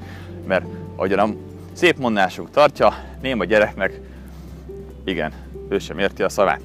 mert 0.46 0.64
ahogyan 0.96 1.18
a 1.18 1.34
szép 1.72 1.98
mondásunk 1.98 2.50
tartja, 2.50 2.94
néma 3.20 3.44
gyereknek, 3.44 4.00
igen, 5.04 5.32
ő 5.68 5.78
sem 5.78 5.98
érti 5.98 6.22
a 6.22 6.28
szavát. 6.28 6.60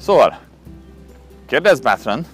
Szóval, 0.00 0.38
kérdezz 1.46 1.80
bátran, 1.80 2.26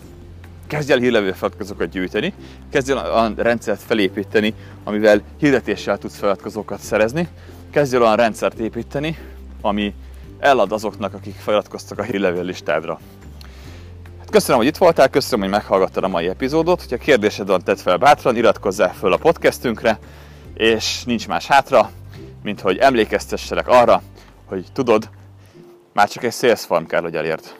kezdj 0.67 0.93
el 0.93 0.99
hírlevő 0.99 1.33
feliratkozókat 1.33 1.89
gyűjteni, 1.89 2.33
kezdj 2.71 2.91
el 2.91 2.99
a 2.99 3.33
rendszert 3.37 3.81
felépíteni, 3.81 4.55
amivel 4.85 5.23
hirdetéssel 5.39 5.99
tudsz 5.99 6.19
feliratkozókat 6.19 6.81
szerezni, 6.81 7.29
kezdj 7.71 7.97
el 7.97 8.03
olyan 8.03 8.17
rendszert 8.17 8.59
építeni, 8.59 9.19
ami 9.61 9.95
elad 10.39 10.73
azoknak, 10.73 11.15
akik 11.15 11.35
feliratkoztak 11.35 11.99
a 11.99 12.03
hírlevél 12.03 12.43
listádra. 12.45 13.01
Hát 14.19 14.31
köszönöm, 14.31 14.57
hogy 14.57 14.67
itt 14.67 14.77
voltál, 14.77 15.09
köszönöm, 15.09 15.41
hogy 15.41 15.51
meghallgattad 15.55 16.05
a 16.05 16.09
mai 16.09 16.29
epizódot. 16.29 16.87
Ha 16.91 16.97
kérdésed 16.97 17.47
van, 17.47 17.63
tedd 17.63 17.77
fel 17.77 17.97
bátran, 17.97 18.37
iratkozzál 18.37 18.95
föl 18.95 19.13
a 19.13 19.17
podcastünkre, 19.17 19.99
és 20.55 21.05
nincs 21.05 21.29
más 21.29 21.47
hátra, 21.47 21.91
mint 22.43 22.61
hogy 22.61 22.79
emlékeztesselek 22.79 23.69
arra, 23.69 24.03
hogy 24.45 24.67
tudod, 24.73 25.11
már 25.93 26.09
csak 26.09 26.25
egy 26.25 26.33
sales 26.33 26.65
form 26.65 26.85
kell, 26.85 27.01
hogy 27.01 27.17
elért. 27.17 27.57